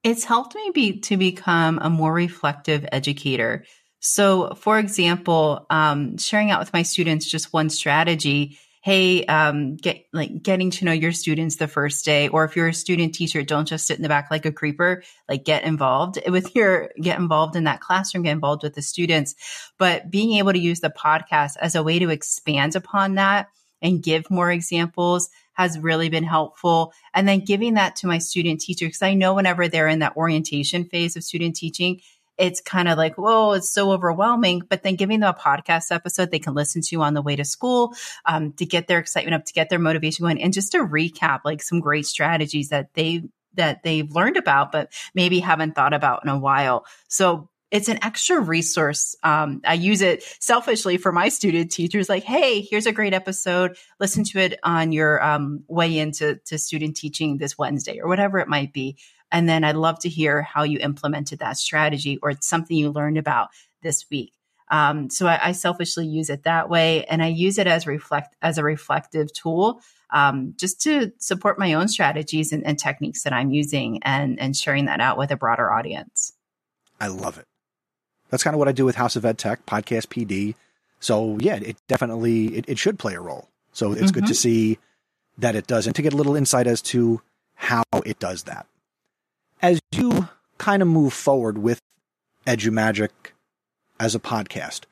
It's 0.05 0.25
helped 0.25 0.55
me 0.55 0.71
be 0.73 1.01
to 1.01 1.17
become 1.17 1.79
a 1.81 1.91
more 1.91 2.13
reflective 2.13 2.87
educator. 2.93 3.65
So, 4.01 4.55
for 4.55 4.79
example, 4.79 5.67
um, 5.71 6.19
sharing 6.19 6.51
out 6.51 6.61
with 6.61 6.73
my 6.73 6.83
students 6.83 7.29
just 7.29 7.53
one 7.53 7.69
strategy. 7.69 8.59
Hey, 8.89 9.27
um, 9.27 9.77
get 9.77 10.07
like 10.15 10.43
getting 10.43 10.71
to 10.71 10.87
know 10.87 10.93
your 10.93 11.13
students 11.13 11.57
the 11.57 11.69
first 11.69 12.07
day, 12.07 12.29
or 12.29 12.47
if 12.47 12.57
you're 12.57 12.69
a 12.69 12.73
student 12.73 13.15
teacher, 13.15 13.43
don't 13.43 13.69
just 13.69 13.87
sit 13.87 13.99
in 13.99 14.03
the 14.03 14.09
back 14.09 14.31
like 14.31 14.47
a 14.47 14.51
creeper. 14.51 15.03
Like 15.29 15.45
get 15.45 15.65
involved 15.65 16.19
with 16.27 16.57
your 16.57 16.91
get 16.99 17.19
involved 17.19 17.55
in 17.55 17.65
that 17.65 17.83
classroom, 17.83 18.25
get 18.25 18.33
involved 18.33 18.63
with 18.63 18.75
the 18.75 18.81
students. 18.81 19.35
But 19.77 20.11
being 20.11 20.39
able 20.39 20.55
to 20.55 20.59
use 20.59 20.81
the 20.81 20.89
podcast 20.89 21.59
as 21.61 21.75
a 21.75 21.83
way 21.83 21.99
to 21.99 22.09
expand 22.09 22.77
upon 22.77 23.17
that 23.17 23.49
and 23.83 24.03
give 24.03 24.31
more 24.31 24.51
examples 24.51 25.29
has 25.53 25.79
really 25.79 26.09
been 26.09 26.25
helpful. 26.25 26.95
And 27.13 27.29
then 27.29 27.45
giving 27.45 27.75
that 27.75 27.97
to 27.97 28.07
my 28.07 28.17
student 28.17 28.63
teacher, 28.63 28.87
because 28.87 29.03
I 29.03 29.13
know 29.13 29.35
whenever 29.35 29.69
they're 29.69 29.89
in 29.89 29.99
that 29.99 30.17
orientation 30.17 30.87
phase 30.87 31.15
of 31.15 31.25
student 31.25 31.57
teaching, 31.57 32.01
it's 32.39 32.61
kind 32.61 32.89
of 32.89 32.97
like, 32.97 33.17
whoa, 33.17 33.53
it's 33.53 33.71
so 33.71 33.93
overwhelming. 33.93 34.63
But 34.69 34.83
then 34.83 34.97
giving 34.97 35.21
them 35.21 35.35
a 35.35 35.39
podcast 35.39 35.91
episode 35.91 36.31
they 36.31 36.39
can 36.39 36.55
listen 36.55 36.83
to 36.83 37.03
on 37.03 37.15
the 37.15 37.23
way 37.23 37.37
to 37.37 37.45
school 37.45 37.95
um, 38.25 38.53
to 38.55 38.65
get 38.65 38.87
their 38.87 38.99
excitement 38.99 39.35
up, 39.35 39.45
to 39.47 39.53
get 39.53 39.69
their 39.69 39.79
motivation 39.79 40.25
going, 40.25 40.43
and 40.43 40.53
just 40.53 40.73
to 40.73 40.79
recap 40.79 41.41
like 41.45 41.63
some 41.63 41.81
great 41.81 42.07
strategies 42.07 42.69
that 42.69 42.95
they 42.95 43.25
that 43.55 43.83
they've 43.83 44.11
learned 44.13 44.37
about, 44.37 44.71
but 44.71 44.93
maybe 45.15 45.41
haven't 45.41 45.75
thought 45.75 45.93
about 45.93 46.23
in 46.25 46.31
a 46.31 46.39
while. 46.39 46.87
So 47.09 47.49
it's 47.71 47.89
an 47.89 48.03
extra 48.03 48.41
resource. 48.41 49.15
Um, 49.23 49.61
I 49.65 49.75
use 49.75 50.01
it 50.01 50.23
selfishly 50.41 50.97
for 50.97 51.13
my 51.13 51.29
student 51.29 51.71
teachers. 51.71 52.09
Like, 52.09 52.25
hey, 52.25 52.63
here's 52.63 52.87
a 52.87 52.93
great 52.93 53.13
episode. 53.13 53.77
Listen 54.01 54.25
to 54.25 54.39
it 54.39 54.59
on 54.63 54.93
your 54.93 55.23
um, 55.23 55.65
way 55.69 55.99
into 55.99 56.37
to 56.47 56.59
student 56.59 56.97
teaching 56.97 57.37
this 57.37 57.59
Wednesday 57.59 57.99
or 58.01 58.09
whatever 58.09 58.39
it 58.39 58.49
might 58.49 58.73
be. 58.73 58.97
And 59.31 59.49
then 59.49 59.65
I'd 59.65 59.77
love 59.77 59.99
to 60.01 60.09
hear 60.09 60.43
how 60.43 60.63
you 60.63 60.79
implemented 60.79 61.41
that 61.41 61.59
strategy 61.59 62.19
or 62.23 62.31
it's 62.31 62.47
something 62.47 62.77
you 62.77 62.91
learned 62.91 63.19
about 63.19 63.49
this 63.83 64.07
week. 64.11 64.33
Um, 64.71 65.11
so 65.11 65.27
I, 65.27 65.49
I, 65.49 65.53
selfishly 65.53 66.07
use 66.07 66.29
it 66.29 66.43
that 66.43 66.69
way, 66.69 67.05
and 67.05 67.23
I 67.23 67.29
use 67.29 67.57
it 67.59 67.67
as 67.67 67.87
reflect 67.87 68.37
as 68.43 68.59
a 68.59 68.63
reflective 68.63 69.33
tool, 69.33 69.81
um, 70.11 70.55
just 70.59 70.83
to 70.83 71.13
support 71.19 71.59
my 71.59 71.73
own 71.73 71.89
strategies 71.89 72.53
and, 72.53 72.67
and 72.67 72.79
techniques 72.79 73.23
that 73.23 73.33
I'm 73.33 73.51
using, 73.51 74.03
and 74.03 74.39
and 74.39 74.55
sharing 74.55 74.85
that 74.85 75.01
out 75.01 75.17
with 75.17 75.31
a 75.31 75.37
broader 75.37 75.73
audience. 75.73 76.35
I 77.01 77.07
love 77.07 77.39
it. 77.39 77.47
That's 78.29 78.43
kind 78.43 78.55
of 78.55 78.59
what 78.59 78.69
I 78.69 78.73
do 78.73 78.85
with 78.85 78.97
House 78.97 79.17
of 79.17 79.25
Ed 79.25 79.39
Tech 79.39 79.65
podcast 79.65 80.09
PD. 80.09 80.55
So 81.01 81.39
yeah, 81.41 81.57
it 81.57 81.79
definitely 81.89 82.49
it, 82.55 82.67
it 82.69 82.79
should 82.79 82.99
play 82.99 83.15
a 83.15 83.21
role. 83.21 83.49
So 83.73 83.93
it's 83.93 84.03
mm-hmm. 84.03 84.11
good 84.11 84.27
to 84.27 84.33
mm-hmm. 84.33 84.35
see 84.35 84.79
that 85.39 85.57
it 85.57 85.67
does, 85.67 85.87
and 85.87 85.97
to 85.97 86.03
get 86.03 86.13
a 86.13 86.17
little 86.17 86.37
insight 86.37 86.67
as 86.67 86.83
to 86.83 87.23
how 87.55 87.85
it 88.05 88.19
does 88.19 88.43
that 88.43 88.67
as 89.61 89.81
you 89.93 90.29
kind 90.59 90.83
of 90.83 90.89
move 90.89 91.13
forward 91.13 91.59
with 91.59 91.81
EduMagic 92.47 93.11
as 94.01 94.15
a 94.15 94.21
podcast, 94.21 94.83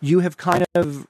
you 0.00 0.20
have 0.20 0.36
kind 0.36 0.64
of 0.74 1.06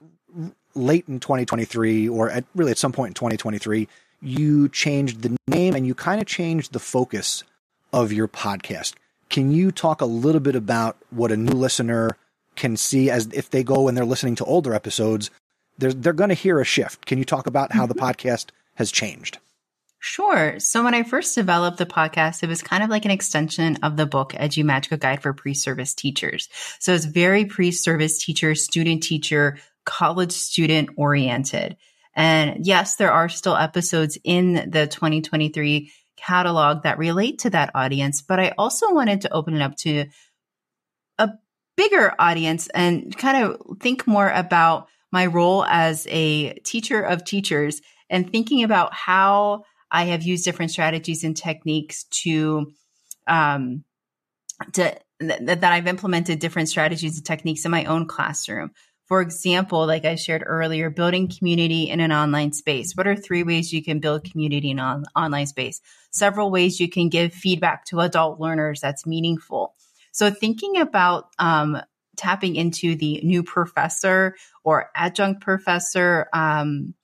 late 0.75 1.05
in 1.07 1.19
2023, 1.19 2.09
or 2.09 2.29
at 2.29 2.43
really 2.55 2.71
at 2.71 2.77
some 2.77 2.91
point 2.91 3.11
in 3.11 3.13
2023, 3.13 3.87
you 4.21 4.69
changed 4.69 5.21
the 5.21 5.35
name 5.47 5.75
and 5.75 5.85
you 5.85 5.95
kind 5.95 6.21
of 6.21 6.27
changed 6.27 6.73
the 6.73 6.79
focus 6.79 7.43
of 7.93 8.11
your 8.11 8.27
podcast. 8.27 8.93
Can 9.29 9.51
you 9.51 9.71
talk 9.71 10.01
a 10.01 10.05
little 10.05 10.41
bit 10.41 10.55
about 10.55 10.97
what 11.09 11.31
a 11.31 11.37
new 11.37 11.53
listener 11.53 12.17
can 12.55 12.77
see 12.77 13.09
as 13.09 13.27
if 13.33 13.49
they 13.49 13.63
go 13.63 13.87
and 13.87 13.97
they're 13.97 14.05
listening 14.05 14.35
to 14.35 14.45
older 14.45 14.73
episodes? 14.73 15.29
They're, 15.77 15.93
they're 15.93 16.13
going 16.13 16.29
to 16.29 16.35
hear 16.35 16.59
a 16.59 16.65
shift. 16.65 17.05
Can 17.05 17.17
you 17.17 17.25
talk 17.25 17.47
about 17.47 17.73
how 17.73 17.85
the 17.85 17.95
mm-hmm. 17.95 18.05
podcast 18.05 18.47
has 18.75 18.91
changed? 18.91 19.39
Sure. 20.07 20.59
So 20.59 20.83
when 20.83 20.93
I 20.93 21.01
first 21.01 21.33
developed 21.33 21.79
the 21.79 21.87
podcast, 21.87 22.43
it 22.43 22.47
was 22.47 22.61
kind 22.61 22.83
of 22.83 22.91
like 22.91 23.05
an 23.05 23.11
extension 23.11 23.77
of 23.81 23.97
the 23.97 24.05
book 24.05 24.33
EduMagic 24.33 24.91
A 24.91 24.97
Guide 24.97 25.23
for 25.23 25.33
Pre-Service 25.33 25.95
Teachers. 25.95 26.47
So 26.77 26.93
it's 26.93 27.05
very 27.05 27.45
pre-service 27.45 28.23
teacher, 28.23 28.53
student 28.53 29.01
teacher, 29.01 29.57
college 29.83 30.31
student 30.31 30.91
oriented. 30.95 31.75
And 32.13 32.67
yes, 32.67 32.97
there 32.97 33.11
are 33.11 33.29
still 33.29 33.55
episodes 33.55 34.19
in 34.23 34.69
the 34.69 34.85
2023 34.85 35.91
catalog 36.17 36.83
that 36.83 36.99
relate 36.99 37.39
to 37.39 37.49
that 37.49 37.71
audience, 37.73 38.21
but 38.21 38.39
I 38.39 38.53
also 38.59 38.93
wanted 38.93 39.21
to 39.21 39.33
open 39.33 39.55
it 39.55 39.63
up 39.63 39.75
to 39.77 40.05
a 41.17 41.31
bigger 41.75 42.13
audience 42.19 42.67
and 42.67 43.17
kind 43.17 43.43
of 43.43 43.79
think 43.79 44.05
more 44.05 44.29
about 44.29 44.87
my 45.11 45.25
role 45.25 45.65
as 45.65 46.05
a 46.11 46.53
teacher 46.59 47.01
of 47.01 47.25
teachers 47.25 47.81
and 48.07 48.31
thinking 48.31 48.61
about 48.61 48.93
how 48.93 49.63
I 49.95 50.07
have 50.07 50.23
used 50.23 50.43
different 50.43 50.71
strategies 50.71 51.23
and 51.23 51.37
techniques 51.37 52.03
to, 52.23 52.73
um, 53.27 53.85
to 54.73 54.99
th- 55.21 55.39
that 55.45 55.63
I've 55.63 55.87
implemented 55.87 56.39
different 56.39 56.67
strategies 56.67 57.15
and 57.15 57.25
techniques 57.25 57.63
in 57.63 57.71
my 57.71 57.85
own 57.85 58.05
classroom. 58.05 58.71
For 59.05 59.21
example, 59.21 59.87
like 59.87 60.03
I 60.03 60.15
shared 60.15 60.43
earlier, 60.45 60.89
building 60.89 61.29
community 61.29 61.83
in 61.83 62.01
an 62.01 62.11
online 62.11 62.51
space. 62.51 62.93
What 62.93 63.07
are 63.07 63.15
three 63.15 63.43
ways 63.43 63.71
you 63.71 63.81
can 63.81 64.01
build 64.01 64.29
community 64.29 64.71
in 64.71 64.79
an 64.79 65.05
online 65.15 65.47
space? 65.47 65.79
Several 66.11 66.51
ways 66.51 66.81
you 66.81 66.89
can 66.89 67.07
give 67.07 67.31
feedback 67.33 67.85
to 67.85 68.01
adult 68.01 68.37
learners 68.37 68.81
that's 68.81 69.05
meaningful. 69.05 69.75
So 70.11 70.29
thinking 70.29 70.77
about 70.77 71.29
um, 71.39 71.81
tapping 72.17 72.57
into 72.57 72.95
the 72.95 73.21
new 73.23 73.43
professor 73.43 74.35
or 74.65 74.89
adjunct 74.93 75.39
professor 75.39 76.27
um, 76.33 76.95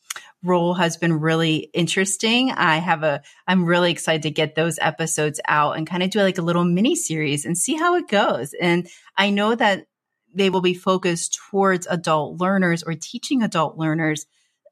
role 0.43 0.73
has 0.73 0.97
been 0.97 1.19
really 1.19 1.69
interesting. 1.73 2.51
I 2.51 2.77
have 2.77 3.03
a, 3.03 3.21
I'm 3.47 3.65
really 3.65 3.91
excited 3.91 4.23
to 4.23 4.31
get 4.31 4.55
those 4.55 4.79
episodes 4.81 5.39
out 5.47 5.77
and 5.77 5.85
kind 5.85 6.03
of 6.03 6.09
do 6.09 6.21
like 6.21 6.37
a 6.37 6.43
little 6.43 6.63
mini 6.63 6.95
series 6.95 7.45
and 7.45 7.57
see 7.57 7.75
how 7.75 7.95
it 7.95 8.07
goes. 8.07 8.53
And 8.59 8.87
I 9.15 9.29
know 9.29 9.53
that 9.55 9.87
they 10.33 10.49
will 10.49 10.61
be 10.61 10.73
focused 10.73 11.39
towards 11.49 11.87
adult 11.87 12.39
learners 12.39 12.83
or 12.83 12.93
teaching 12.93 13.43
adult 13.43 13.77
learners. 13.77 14.25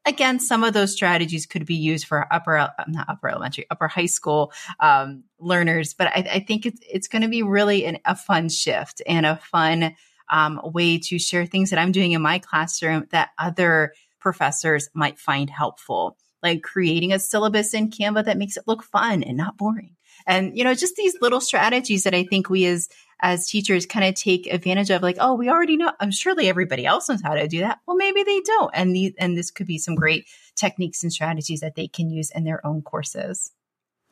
Again, 0.06 0.40
some 0.40 0.64
of 0.64 0.72
those 0.72 0.94
strategies 0.94 1.46
could 1.46 1.66
be 1.66 1.74
used 1.74 2.06
for 2.06 2.26
upper, 2.32 2.70
not 2.88 3.08
upper 3.08 3.28
elementary, 3.28 3.66
upper 3.70 3.86
high 3.86 4.06
school 4.06 4.52
um, 4.80 5.24
learners. 5.38 5.94
But 5.94 6.08
I, 6.08 6.26
I, 6.32 6.40
think 6.40 6.64
it's 6.64 6.80
it's 6.88 7.08
going 7.08 7.22
to 7.22 7.28
be 7.28 7.42
really 7.42 7.84
an, 7.84 7.98
a 8.06 8.16
fun 8.16 8.48
shift 8.48 9.02
and 9.06 9.26
a 9.26 9.36
fun 9.36 9.94
um, 10.30 10.60
way 10.64 10.98
to 10.98 11.18
share 11.18 11.44
things 11.44 11.70
that 11.70 11.78
I'm 11.78 11.92
doing 11.92 12.12
in 12.12 12.22
my 12.22 12.38
classroom 12.38 13.06
that 13.10 13.30
other 13.38 13.92
professors 14.20 14.88
might 14.94 15.18
find 15.18 15.50
helpful, 15.50 16.16
like 16.42 16.62
creating 16.62 17.12
a 17.12 17.18
syllabus 17.18 17.74
in 17.74 17.90
Canva 17.90 18.24
that 18.26 18.38
makes 18.38 18.56
it 18.56 18.64
look 18.66 18.82
fun 18.82 19.22
and 19.22 19.36
not 19.36 19.56
boring. 19.56 19.96
And, 20.26 20.56
you 20.56 20.64
know, 20.64 20.74
just 20.74 20.96
these 20.96 21.16
little 21.20 21.40
strategies 21.40 22.04
that 22.04 22.14
I 22.14 22.24
think 22.24 22.50
we 22.50 22.66
as, 22.66 22.90
as 23.20 23.48
teachers 23.48 23.86
kind 23.86 24.06
of 24.06 24.14
take 24.14 24.46
advantage 24.46 24.90
of, 24.90 25.02
like, 25.02 25.16
oh, 25.18 25.34
we 25.34 25.48
already 25.48 25.78
know, 25.78 25.92
I'm 25.98 26.10
surely 26.10 26.48
everybody 26.48 26.84
else 26.84 27.08
knows 27.08 27.22
how 27.22 27.34
to 27.34 27.48
do 27.48 27.60
that. 27.60 27.78
Well, 27.86 27.96
maybe 27.96 28.22
they 28.22 28.40
don't. 28.40 28.70
And 28.74 28.94
these, 28.94 29.12
and 29.18 29.36
this 29.36 29.50
could 29.50 29.66
be 29.66 29.78
some 29.78 29.94
great 29.94 30.28
techniques 30.56 31.02
and 31.02 31.12
strategies 31.12 31.60
that 31.60 31.74
they 31.74 31.88
can 31.88 32.10
use 32.10 32.30
in 32.30 32.44
their 32.44 32.64
own 32.66 32.82
courses. 32.82 33.50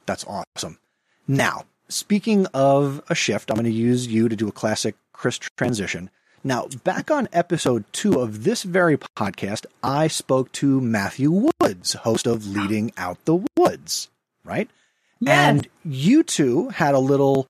That's 0.07 0.25
awesome. 0.25 0.79
Now, 1.27 1.65
speaking 1.89 2.47
of 2.55 3.03
a 3.11 3.15
shift, 3.15 3.51
I'm 3.51 3.57
going 3.57 3.65
to 3.65 3.71
use 3.71 4.07
you 4.07 4.31
to 4.31 4.37
do 4.37 4.49
a 4.49 4.53
classic 4.53 4.95
Chris 5.13 5.39
transition. 5.59 6.09
Now, 6.49 6.67
back 6.83 7.11
on 7.11 7.29
episode 7.31 7.85
two 7.93 8.21
of 8.21 8.45
this 8.45 8.63
very 8.63 8.97
podcast, 8.97 9.67
I 9.83 10.09
spoke 10.09 10.51
to 10.53 10.81
Matthew 10.81 11.51
Woods, 11.61 11.93
host 11.93 12.27
of 12.27 12.47
Leading 12.47 12.91
Out 12.97 13.23
the 13.27 13.45
Woods, 13.55 14.09
right? 14.45 14.71
Yes. 15.21 15.47
And 15.47 15.69
you 15.85 16.23
two 16.23 16.71
had 16.71 16.95
a 16.95 17.01
little 17.01 17.49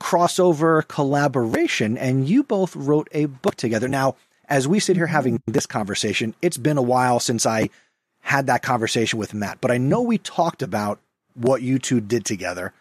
crossover 0.00 0.86
collaboration 0.86 1.98
and 1.98 2.28
you 2.28 2.44
both 2.44 2.76
wrote 2.76 3.08
a 3.10 3.24
book 3.24 3.56
together. 3.56 3.88
Now, 3.88 4.14
as 4.48 4.68
we 4.68 4.78
sit 4.78 4.94
here 4.94 5.08
having 5.08 5.42
this 5.48 5.66
conversation, 5.66 6.32
it's 6.40 6.58
been 6.58 6.78
a 6.78 6.80
while 6.80 7.18
since 7.18 7.44
I 7.44 7.70
had 8.20 8.46
that 8.46 8.62
conversation 8.62 9.18
with 9.18 9.34
Matt, 9.34 9.60
but 9.60 9.72
I 9.72 9.78
know 9.78 10.00
we 10.00 10.16
talked 10.16 10.62
about 10.62 11.00
what 11.34 11.60
you 11.60 11.80
two 11.80 12.00
did 12.00 12.24
together 12.24 12.72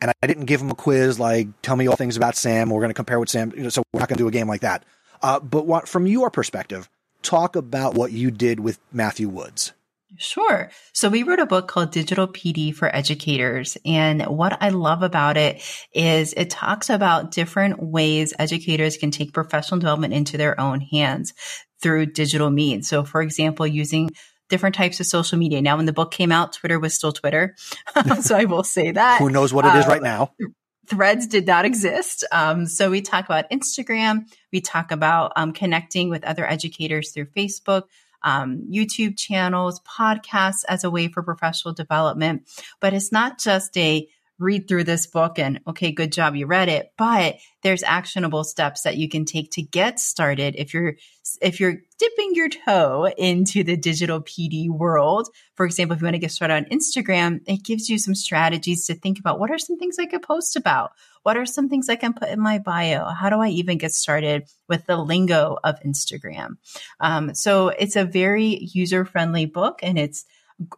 and 0.00 0.12
I 0.22 0.26
didn't 0.26 0.46
give 0.46 0.60
him 0.60 0.70
a 0.70 0.74
quiz 0.74 1.18
like 1.20 1.48
tell 1.62 1.76
me 1.76 1.86
all 1.86 1.96
things 1.96 2.16
about 2.16 2.36
Sam. 2.36 2.70
We're 2.70 2.80
going 2.80 2.90
to 2.90 2.94
compare 2.94 3.20
with 3.20 3.28
Sam, 3.28 3.52
you 3.56 3.62
know, 3.62 3.68
so 3.68 3.82
we're 3.92 4.00
not 4.00 4.08
going 4.08 4.18
to 4.18 4.24
do 4.24 4.28
a 4.28 4.32
game 4.32 4.48
like 4.48 4.62
that. 4.62 4.84
Uh, 5.22 5.40
but 5.40 5.66
what, 5.66 5.88
from 5.88 6.06
your 6.06 6.30
perspective, 6.30 6.88
talk 7.22 7.56
about 7.56 7.94
what 7.94 8.12
you 8.12 8.30
did 8.30 8.60
with 8.60 8.78
Matthew 8.92 9.28
Woods. 9.28 9.72
Sure. 10.16 10.70
So 10.92 11.08
we 11.08 11.22
wrote 11.22 11.38
a 11.38 11.46
book 11.46 11.68
called 11.68 11.92
Digital 11.92 12.26
PD 12.26 12.74
for 12.74 12.94
Educators. 12.94 13.78
And 13.84 14.22
what 14.26 14.58
I 14.60 14.70
love 14.70 15.02
about 15.02 15.36
it 15.36 15.62
is 15.94 16.34
it 16.36 16.50
talks 16.50 16.90
about 16.90 17.30
different 17.30 17.80
ways 17.80 18.34
educators 18.38 18.96
can 18.96 19.12
take 19.12 19.32
professional 19.32 19.78
development 19.78 20.14
into 20.14 20.36
their 20.36 20.60
own 20.60 20.80
hands 20.80 21.32
through 21.80 22.06
digital 22.06 22.50
means. 22.50 22.88
So 22.88 23.04
for 23.04 23.22
example, 23.22 23.66
using 23.66 24.10
different 24.50 24.74
types 24.74 25.00
of 25.00 25.06
social 25.06 25.38
media. 25.38 25.62
Now, 25.62 25.76
when 25.76 25.86
the 25.86 25.92
book 25.92 26.10
came 26.10 26.30
out, 26.30 26.52
Twitter 26.52 26.78
was 26.78 26.94
still 26.94 27.12
Twitter. 27.12 27.56
so 28.20 28.36
I 28.36 28.44
will 28.44 28.64
say 28.64 28.90
that. 28.92 29.18
Who 29.18 29.30
knows 29.30 29.54
what 29.54 29.64
it 29.64 29.74
is 29.76 29.86
right 29.86 30.02
now? 30.02 30.32
Um, 30.44 30.54
threads 30.86 31.26
did 31.26 31.46
not 31.46 31.64
exist. 31.64 32.24
Um, 32.32 32.66
so 32.66 32.90
we 32.90 33.00
talk 33.00 33.24
about 33.24 33.48
Instagram. 33.50 34.26
We 34.52 34.60
talk 34.60 34.90
about 34.90 35.32
um, 35.36 35.52
connecting 35.52 36.10
with 36.10 36.24
other 36.24 36.46
educators 36.46 37.12
through 37.12 37.26
Facebook. 37.26 37.84
Um, 38.22 38.66
YouTube 38.70 39.16
channels, 39.16 39.80
podcasts 39.80 40.62
as 40.68 40.84
a 40.84 40.90
way 40.90 41.08
for 41.08 41.22
professional 41.22 41.72
development. 41.72 42.42
But 42.78 42.92
it's 42.92 43.10
not 43.10 43.38
just 43.38 43.74
a 43.78 44.06
read 44.40 44.66
through 44.66 44.84
this 44.84 45.06
book 45.06 45.38
and 45.38 45.60
okay, 45.66 45.92
good 45.92 46.12
job, 46.12 46.34
you 46.34 46.46
read 46.46 46.68
it. 46.68 46.92
But 46.96 47.36
there's 47.62 47.82
actionable 47.82 48.42
steps 48.42 48.82
that 48.82 48.96
you 48.96 49.08
can 49.08 49.24
take 49.24 49.50
to 49.52 49.62
get 49.62 50.00
started 50.00 50.54
if 50.56 50.74
you're 50.74 50.96
if 51.40 51.60
you're 51.60 51.76
dipping 51.98 52.30
your 52.34 52.48
toe 52.48 53.12
into 53.18 53.62
the 53.62 53.76
digital 53.76 54.20
PD 54.20 54.68
world. 54.68 55.28
For 55.54 55.66
example, 55.66 55.94
if 55.94 56.00
you 56.00 56.06
want 56.06 56.14
to 56.14 56.20
get 56.20 56.32
started 56.32 56.54
on 56.54 56.64
Instagram, 56.66 57.40
it 57.46 57.62
gives 57.62 57.88
you 57.88 57.98
some 57.98 58.14
strategies 58.14 58.86
to 58.86 58.94
think 58.94 59.18
about 59.18 59.38
what 59.38 59.50
are 59.50 59.58
some 59.58 59.78
things 59.78 59.98
I 59.98 60.06
could 60.06 60.22
post 60.22 60.56
about? 60.56 60.92
What 61.22 61.36
are 61.36 61.46
some 61.46 61.68
things 61.68 61.88
I 61.88 61.96
can 61.96 62.14
put 62.14 62.30
in 62.30 62.40
my 62.40 62.58
bio? 62.58 63.04
How 63.04 63.28
do 63.28 63.40
I 63.40 63.48
even 63.48 63.76
get 63.76 63.92
started 63.92 64.44
with 64.68 64.86
the 64.86 64.96
lingo 64.96 65.58
of 65.62 65.78
Instagram? 65.80 66.56
Um, 66.98 67.34
so 67.34 67.68
it's 67.68 67.96
a 67.96 68.06
very 68.06 68.58
user 68.72 69.04
friendly 69.04 69.44
book 69.44 69.80
and 69.82 69.98
it's 69.98 70.24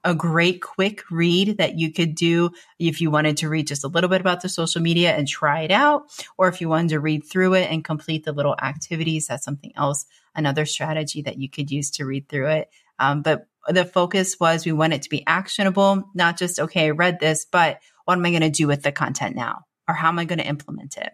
a 0.05 0.15
great 0.15 0.63
quick 0.63 1.03
read 1.11 1.59
that 1.59 1.79
you 1.79 1.93
could 1.93 2.15
do 2.15 2.51
if 2.79 3.01
you 3.01 3.11
wanted 3.11 3.37
to 3.39 3.49
read 3.49 3.67
just 3.67 3.85
a 3.85 3.89
little 3.89 4.09
bit 4.11 4.21
about 4.21 4.41
the 4.41 4.49
social 4.49 4.81
media 4.81 5.15
and 5.17 5.27
try 5.27 5.63
it 5.63 5.71
out, 5.71 6.05
or 6.39 6.49
if 6.49 6.61
you 6.61 6.69
wanted 6.69 6.91
to 6.91 7.01
read 7.01 7.25
through 7.25 7.55
it 7.55 7.71
and 7.71 7.85
complete 7.85 8.25
the 8.25 8.33
little 8.33 8.57
activities, 8.63 9.27
that's 9.27 9.45
something 9.45 9.73
else, 9.77 10.07
another 10.35 10.67
strategy 10.67 11.23
that 11.23 11.39
you 11.39 11.49
could 11.49 11.71
use 11.71 11.91
to 11.93 12.05
read 12.05 12.29
through 12.29 12.49
it. 12.49 12.71
Um, 12.99 13.23
but 13.23 13.47
the 13.69 13.85
focus 13.85 14.39
was 14.39 14.65
we 14.65 14.73
want 14.73 14.93
it 14.93 15.03
to 15.03 15.11
be 15.11 15.27
actionable, 15.27 16.05
not 16.15 16.37
just, 16.37 16.61
okay, 16.61 16.87
I 16.87 16.91
read 16.91 17.19
this, 17.21 17.45
but 17.45 17.81
what 18.05 18.19
am 18.19 18.27
I 18.27 18.31
going 18.31 18.43
to 18.43 18.51
do 18.51 18.67
with 18.67 18.83
the 18.83 18.93
content 18.93 19.37
now? 19.37 19.65
Or 19.89 19.95
how 19.95 20.09
am 20.09 20.19
I 20.19 20.25
going 20.25 20.39
to 20.39 20.47
implement 20.47 20.97
it? 20.97 21.13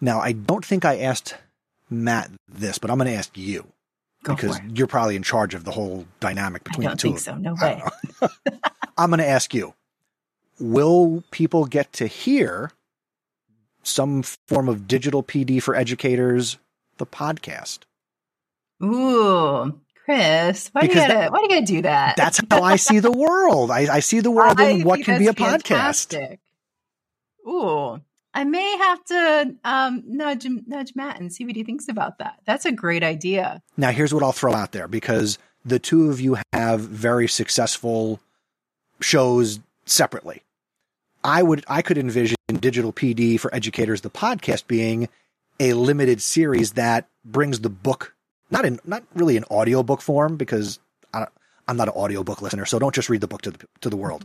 Now, 0.00 0.20
I 0.20 0.32
don't 0.32 0.64
think 0.64 0.84
I 0.84 0.98
asked 0.98 1.34
Matt 1.90 2.30
this, 2.48 2.78
but 2.78 2.90
I'm 2.90 2.98
going 2.98 3.10
to 3.10 3.16
ask 3.16 3.36
you. 3.36 3.72
Go 4.24 4.34
because 4.34 4.58
you're 4.74 4.86
probably 4.86 5.16
in 5.16 5.22
charge 5.22 5.54
of 5.54 5.64
the 5.64 5.70
whole 5.70 6.06
dynamic 6.20 6.64
between 6.64 6.88
I 6.88 6.90
the 6.92 6.96
two. 6.96 7.08
don't 7.10 7.18
think 7.18 7.24
so. 7.24 7.36
No 7.36 7.54
way. 7.62 7.82
I'm 8.96 9.10
going 9.10 9.18
to 9.18 9.26
ask 9.28 9.54
you: 9.54 9.74
Will 10.58 11.22
people 11.30 11.66
get 11.66 11.92
to 11.94 12.06
hear 12.06 12.72
some 13.82 14.22
form 14.22 14.68
of 14.68 14.88
digital 14.88 15.22
PD 15.22 15.62
for 15.62 15.74
educators? 15.74 16.58
The 16.98 17.06
podcast. 17.06 17.80
Ooh, 18.82 19.80
Chris, 20.04 20.68
why 20.72 20.80
do 20.82 20.86
you 20.88 20.94
gotta 20.94 21.14
that, 21.14 21.32
why 21.32 21.38
do 21.38 21.42
you 21.44 21.48
gotta 21.48 21.66
do 21.66 21.82
that? 21.82 22.16
That's 22.16 22.40
how 22.50 22.62
I 22.62 22.76
see 22.76 22.98
the 22.98 23.12
world. 23.12 23.70
I, 23.70 23.96
I 23.96 24.00
see 24.00 24.20
the 24.20 24.30
world 24.30 24.58
in 24.60 24.82
what 24.82 25.04
can 25.04 25.18
be 25.18 25.26
a 25.28 25.32
fantastic. 25.32 26.40
podcast. 27.46 27.48
Ooh, 27.48 28.00
I 28.38 28.44
may 28.44 28.76
have 28.76 29.04
to 29.06 29.56
um, 29.64 30.04
nudge 30.06 30.46
nudge 30.68 30.92
Matt 30.94 31.18
and 31.18 31.32
see 31.32 31.44
what 31.44 31.56
he 31.56 31.64
thinks 31.64 31.88
about 31.88 32.18
that. 32.18 32.38
That's 32.44 32.66
a 32.66 32.70
great 32.70 33.02
idea. 33.02 33.60
Now, 33.76 33.90
here's 33.90 34.14
what 34.14 34.22
I'll 34.22 34.30
throw 34.30 34.54
out 34.54 34.70
there 34.70 34.86
because 34.86 35.38
the 35.64 35.80
two 35.80 36.08
of 36.08 36.20
you 36.20 36.36
have 36.52 36.78
very 36.78 37.26
successful 37.26 38.20
shows 39.00 39.58
separately. 39.86 40.44
I 41.24 41.42
would 41.42 41.64
I 41.66 41.82
could 41.82 41.98
envision 41.98 42.36
Digital 42.60 42.92
PD 42.92 43.40
for 43.40 43.52
Educators, 43.52 44.02
the 44.02 44.10
podcast, 44.10 44.68
being 44.68 45.08
a 45.58 45.72
limited 45.72 46.22
series 46.22 46.74
that 46.74 47.08
brings 47.24 47.58
the 47.58 47.70
book 47.70 48.14
not 48.52 48.64
in 48.64 48.78
not 48.84 49.02
really 49.16 49.36
in 49.36 49.42
audiobook 49.50 50.00
form 50.00 50.36
because 50.36 50.78
I, 51.12 51.26
am 51.66 51.76
not 51.76 51.88
an 51.88 51.94
audiobook 51.94 52.40
listener, 52.40 52.66
so 52.66 52.78
don't 52.78 52.94
just 52.94 53.08
read 53.08 53.20
the 53.20 53.26
book 53.26 53.42
to 53.42 53.50
the, 53.50 53.66
to 53.80 53.90
the 53.90 53.96
world, 53.96 54.24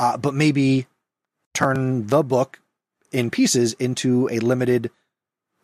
uh, 0.00 0.16
but 0.16 0.34
maybe 0.34 0.88
turn 1.54 2.08
the 2.08 2.24
book 2.24 2.58
in 3.14 3.30
pieces 3.30 3.72
into 3.74 4.28
a 4.30 4.40
limited 4.40 4.90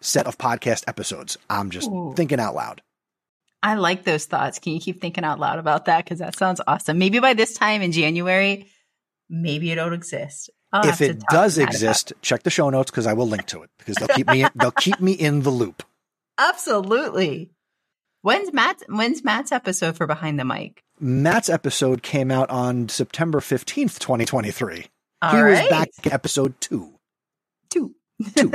set 0.01 0.27
of 0.27 0.39
podcast 0.39 0.85
episodes. 0.87 1.37
I'm 1.49 1.71
just 1.71 1.89
Ooh. 1.89 2.15
thinking 2.17 2.41
out 2.41 2.55
loud. 2.55 2.83
I 3.63 3.75
like 3.75 4.05
those 4.05 4.25
thoughts. 4.25 4.59
Can 4.59 4.73
you 4.73 4.81
keep 4.81 5.01
thinking 5.01 5.25
out 5.25 5.39
loud 5.39 5.59
about 5.59 5.85
that? 5.85 6.05
Because 6.05 6.21
that 6.21 6.37
sounds 6.37 6.61
awesome. 6.67 6.99
Maybe 6.99 7.19
by 7.19 7.35
this 7.35 7.53
time 7.53 7.83
in 7.83 7.93
January, 7.93 8.69
maybe 9.29 9.71
it'll 9.71 9.93
exist. 9.93 10.51
I'll 10.73 10.89
if 10.89 11.01
it 11.01 11.21
does 11.31 11.59
exist, 11.59 12.13
check 12.23 12.43
the 12.43 12.51
show 12.51 12.71
notes 12.71 12.91
because 12.91 13.07
I 13.07 13.13
will 13.13 13.27
link 13.27 13.47
to 13.47 13.63
it 13.63 13.71
because 13.79 13.97
they'll 13.97 14.09
keep 14.09 14.29
me 14.29 14.47
they'll 14.55 14.71
keep 14.71 15.01
me 15.01 15.13
in 15.13 15.43
the 15.43 15.51
loop. 15.51 15.83
Absolutely. 16.39 17.51
When's 18.23 18.53
Matt's 18.53 18.85
when's 18.89 19.25
Matt's 19.25 19.53
episode 19.53 19.97
for 19.97 20.07
Behind 20.07 20.39
the 20.39 20.45
Mic? 20.45 20.85
Matt's 21.01 21.49
episode 21.49 22.03
came 22.03 22.31
out 22.31 22.49
on 22.51 22.89
September 22.89 23.41
fifteenth, 23.41 23.99
twenty 23.99 24.25
twenty 24.25 24.53
three. 24.53 24.87
He 25.31 25.41
right. 25.41 25.63
was 25.63 25.69
back 25.69 25.89
episode 26.11 26.59
two. 26.61 26.95
Two. 27.71 27.95
Two. 28.37 28.53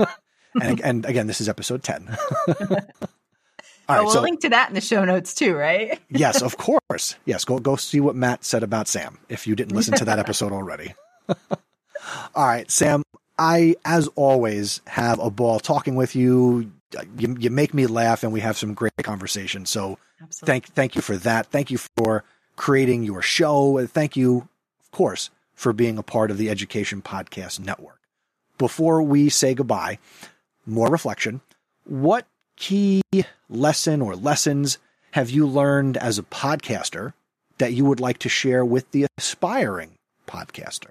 and, 0.60 0.80
and 0.80 1.04
again, 1.04 1.26
this 1.26 1.40
is 1.40 1.48
episode 1.48 1.82
ten. 1.82 2.16
Oh, 3.88 3.94
All 3.94 3.96
right, 3.96 4.04
we'll 4.04 4.14
so, 4.14 4.20
link 4.20 4.40
to 4.42 4.48
that 4.50 4.68
in 4.68 4.76
the 4.76 4.80
show 4.80 5.04
notes 5.04 5.34
too, 5.34 5.56
right? 5.56 6.00
yes, 6.08 6.40
of 6.40 6.56
course. 6.56 7.16
Yes, 7.24 7.44
go 7.44 7.58
go 7.58 7.74
see 7.74 7.98
what 7.98 8.14
Matt 8.14 8.44
said 8.44 8.62
about 8.62 8.86
Sam 8.86 9.18
if 9.28 9.44
you 9.44 9.56
didn't 9.56 9.74
listen 9.74 9.94
to 9.94 10.04
that 10.04 10.20
episode 10.20 10.52
already. 10.52 10.94
All 11.28 12.46
right, 12.46 12.70
Sam. 12.70 13.02
I, 13.38 13.74
as 13.84 14.08
always, 14.14 14.82
have 14.86 15.18
a 15.18 15.30
ball 15.30 15.58
talking 15.58 15.96
with 15.96 16.14
you. 16.14 16.70
You, 17.18 17.36
you 17.40 17.50
make 17.50 17.74
me 17.74 17.86
laugh, 17.86 18.22
and 18.22 18.32
we 18.32 18.38
have 18.40 18.56
some 18.56 18.72
great 18.72 18.92
conversation. 19.02 19.66
So, 19.66 19.98
Absolutely. 20.22 20.46
thank 20.46 20.66
thank 20.68 20.94
you 20.94 21.02
for 21.02 21.16
that. 21.16 21.46
Thank 21.46 21.72
you 21.72 21.78
for 21.96 22.22
creating 22.54 23.02
your 23.02 23.20
show. 23.20 23.78
and 23.78 23.90
Thank 23.90 24.16
you, 24.16 24.48
of 24.80 24.90
course, 24.92 25.30
for 25.54 25.72
being 25.72 25.98
a 25.98 26.02
part 26.04 26.30
of 26.30 26.38
the 26.38 26.50
Education 26.50 27.02
Podcast 27.02 27.58
Network. 27.58 27.98
Before 28.62 29.02
we 29.02 29.28
say 29.28 29.54
goodbye, 29.54 29.98
more 30.66 30.88
reflection. 30.88 31.40
What 31.82 32.28
key 32.54 33.02
lesson 33.48 34.00
or 34.00 34.14
lessons 34.14 34.78
have 35.10 35.30
you 35.30 35.48
learned 35.48 35.96
as 35.96 36.16
a 36.16 36.22
podcaster 36.22 37.12
that 37.58 37.72
you 37.72 37.84
would 37.84 37.98
like 37.98 38.18
to 38.18 38.28
share 38.28 38.64
with 38.64 38.88
the 38.92 39.06
aspiring 39.18 39.96
podcaster? 40.28 40.90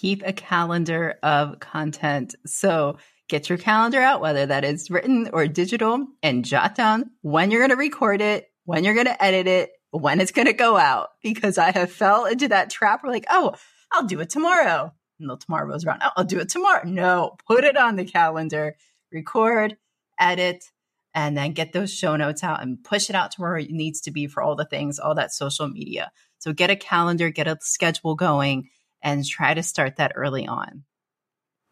Keep 0.00 0.22
a 0.24 0.32
calendar 0.32 1.18
of 1.22 1.60
content. 1.60 2.34
So 2.46 2.96
get 3.28 3.50
your 3.50 3.58
calendar 3.58 4.00
out, 4.00 4.22
whether 4.22 4.46
that 4.46 4.64
is 4.64 4.90
written 4.90 5.28
or 5.34 5.46
digital, 5.48 6.06
and 6.22 6.42
jot 6.42 6.74
down 6.74 7.10
when 7.20 7.50
you're 7.50 7.60
going 7.60 7.68
to 7.68 7.76
record 7.76 8.22
it, 8.22 8.46
when 8.64 8.82
you're 8.82 8.94
going 8.94 9.04
to 9.04 9.22
edit 9.22 9.46
it, 9.46 9.72
when 9.90 10.22
it's 10.22 10.32
going 10.32 10.46
to 10.46 10.54
go 10.54 10.78
out. 10.78 11.10
Because 11.22 11.58
I 11.58 11.72
have 11.72 11.92
fell 11.92 12.24
into 12.24 12.48
that 12.48 12.70
trap 12.70 13.02
where, 13.02 13.12
like, 13.12 13.26
oh, 13.28 13.52
I'll 13.92 14.06
do 14.06 14.20
it 14.20 14.30
tomorrow. 14.30 14.94
The 15.18 15.36
tomorrow 15.36 15.66
rolls 15.66 15.84
around. 15.84 16.00
Oh, 16.04 16.10
I'll 16.16 16.24
do 16.24 16.40
it 16.40 16.48
tomorrow. 16.48 16.82
No, 16.84 17.36
put 17.46 17.64
it 17.64 17.76
on 17.76 17.96
the 17.96 18.04
calendar, 18.04 18.76
record, 19.12 19.76
edit, 20.18 20.70
and 21.14 21.36
then 21.36 21.52
get 21.52 21.72
those 21.72 21.92
show 21.92 22.16
notes 22.16 22.44
out 22.44 22.62
and 22.62 22.82
push 22.84 23.08
it 23.08 23.16
out 23.16 23.30
to 23.32 23.40
where 23.40 23.56
it 23.56 23.70
needs 23.70 24.02
to 24.02 24.10
be 24.10 24.26
for 24.26 24.42
all 24.42 24.54
the 24.54 24.66
things, 24.66 24.98
all 24.98 25.14
that 25.14 25.32
social 25.32 25.68
media. 25.68 26.10
So 26.38 26.52
get 26.52 26.70
a 26.70 26.76
calendar, 26.76 27.30
get 27.30 27.48
a 27.48 27.56
schedule 27.60 28.14
going, 28.14 28.68
and 29.02 29.24
try 29.24 29.54
to 29.54 29.62
start 29.62 29.96
that 29.96 30.12
early 30.14 30.46
on. 30.46 30.84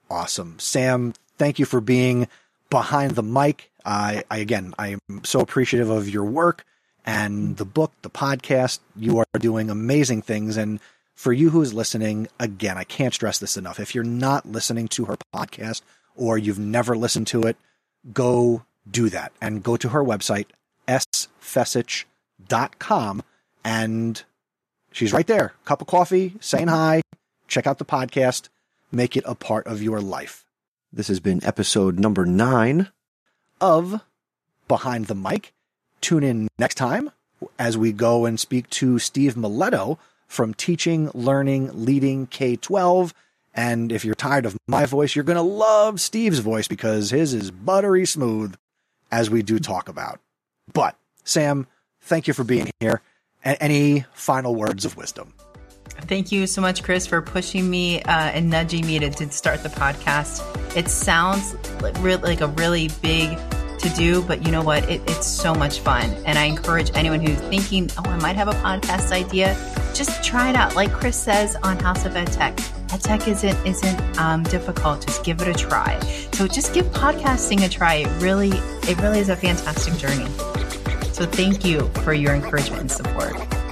Awesome. 0.09 0.59
Sam, 0.59 1.13
thank 1.37 1.59
you 1.59 1.67
for 1.67 1.81
being 1.81 2.29
behind 2.71 3.13
the 3.13 3.23
mic. 3.23 3.71
I, 3.85 4.25
I 4.31 4.39
again, 4.39 4.75
I 4.79 4.97
am 5.09 5.25
so 5.25 5.41
appreciative 5.41 5.91
of 5.91 6.09
your 6.09 6.25
work 6.25 6.65
and 7.05 7.57
the 7.57 7.65
book, 7.65 7.93
the 8.03 8.11
podcast. 8.11 8.79
You 8.97 9.19
are 9.19 9.27
doing 9.39 9.69
amazing 9.69 10.23
things. 10.23 10.57
And 10.57 10.81
for 11.15 11.33
you 11.33 11.51
who 11.51 11.63
is 11.63 11.73
listening, 11.73 12.29
again, 12.39 12.77
I 12.77 12.85
can't 12.85 13.15
stress 13.15 13.39
this 13.39 13.57
enough. 13.57 13.79
If 13.81 13.95
you're 13.95 14.05
not 14.05 14.47
listening 14.47 14.89
to 14.89 15.05
her 15.07 15.17
podcast 15.35 15.83
or 16.17 16.37
you've 16.37 16.59
never 16.59 16.97
listened 16.97 17.29
to 17.29 17.45
it, 17.45 17.57
go 18.13 18.65
do 18.91 19.09
that 19.09 19.33
and 19.41 19.63
go 19.63 19.77
to 19.77 19.89
her 19.91 20.03
website, 20.05 20.47
sfecich.com. 20.89 22.05
And 23.65 24.23
she's 24.93 25.13
right 25.13 25.27
there. 25.27 25.55
Cup 25.65 25.81
of 25.81 25.87
coffee, 25.87 26.35
saying 26.41 26.69
hi. 26.69 27.03
Check 27.49 27.67
out 27.67 27.79
the 27.79 27.85
podcast. 27.85 28.49
Make 28.93 29.17
it 29.17 29.25
a 29.27 29.35
part 29.35 29.67
of 29.67 29.83
your 29.83 30.01
life. 30.01 30.45
This 30.93 31.09
has 31.09 31.21
been 31.21 31.45
episode 31.45 31.99
number 31.99 32.25
nine 32.27 32.89
of 33.61 34.01
Behind 34.69 35.07
the 35.07 35.15
Mic. 35.15 35.53
Tune 36.01 36.23
in 36.23 36.49
next 36.59 36.75
time 36.75 37.11
as 37.59 37.77
we 37.79 37.93
go 37.93 38.27
and 38.27 38.39
speak 38.39 38.69
to 38.71 38.99
Steve 38.99 39.35
Miletto 39.35 39.99
from 40.35 40.55
Teaching, 40.55 41.11
Learning, 41.15 41.71
Leading 41.85 42.27
K 42.27 42.57
12 42.57 43.15
and 43.55 43.93
if 43.93 44.05
you're 44.05 44.17
tired 44.17 44.47
of 44.47 44.57
my 44.67 44.85
voice, 44.85 45.15
you're 45.15 45.25
going 45.25 45.37
to 45.37 45.43
love 45.43 46.01
Steve's 46.01 46.41
voice 46.41 46.67
because 46.67 47.11
his 47.11 47.33
is 47.33 47.53
buttery 47.53 48.05
smooth, 48.05 48.57
as 49.13 49.31
we 49.31 49.43
do 49.43 49.61
talk 49.61 49.89
about. 49.89 50.19
But, 50.73 50.97
Sam, 51.23 51.69
thank 52.01 52.27
you 52.27 52.35
for 52.35 52.43
being 52.43 52.71
here. 52.81 53.01
A- 53.45 53.63
any 53.63 54.07
final 54.13 54.57
words 54.57 54.85
of 54.85 54.97
wisdom? 54.97 55.35
Thank 56.03 56.33
you 56.33 56.49
so 56.49 56.61
much, 56.61 56.83
Chris, 56.83 57.07
for 57.07 57.23
pushing 57.23 57.71
me 57.71 58.03
uh, 58.03 58.11
and 58.11 58.51
nudging 58.51 58.85
me 58.87 58.99
to, 58.99 59.11
to 59.11 59.31
start 59.31 59.63
the 59.63 59.69
podcast. 59.69 60.43
It 60.77 60.89
sounds 60.89 61.55
like, 61.81 61.97
re- 62.03 62.17
like 62.17 62.41
a 62.41 62.49
really 62.49 62.91
big 63.01 63.39
to 63.79 63.89
do, 63.91 64.23
but 64.23 64.45
you 64.45 64.51
know 64.51 64.63
what? 64.63 64.89
It, 64.91 65.01
it's 65.09 65.29
so 65.29 65.55
much 65.55 65.79
fun. 65.79 66.11
And 66.27 66.39
I 66.39 66.45
encourage 66.47 66.91
anyone 66.95 67.21
who's 67.21 67.39
thinking, 67.43 67.89
oh, 67.99 68.11
I 68.11 68.17
might 68.19 68.35
have 68.35 68.49
a 68.49 68.53
podcast 68.55 69.13
idea, 69.13 69.55
just 69.95 70.25
try 70.25 70.51
it 70.51 70.57
out. 70.57 70.75
Like 70.75 70.93
Chris 70.93 71.17
says 71.17 71.57
on 71.63 71.79
House 71.79 72.05
of 72.05 72.17
Ed 72.17 72.27
Tech, 72.27 72.59
Ed 72.93 73.01
Tech 73.01 73.29
isn't, 73.29 73.67
isn't 73.67 74.19
um, 74.19 74.43
difficult. 74.45 75.07
Just 75.07 75.25
give 75.25 75.41
it 75.41 75.49
a 75.49 75.55
try. 75.55 75.99
So 76.33 76.47
just 76.47 76.75
give 76.75 76.87
podcasting 76.87 77.65
a 77.65 77.69
try. 77.69 77.95
It 77.95 78.23
really, 78.23 78.51
it 78.51 79.01
really 79.01 79.21
is 79.21 79.29
a 79.29 79.37
fantastic 79.37 79.95
journey. 79.95 80.29
So 81.13 81.27
thank 81.27 81.65
you 81.65 81.89
for 82.03 82.13
your 82.13 82.35
encouragement 82.35 82.81
and 82.81 82.91
support. 82.91 83.64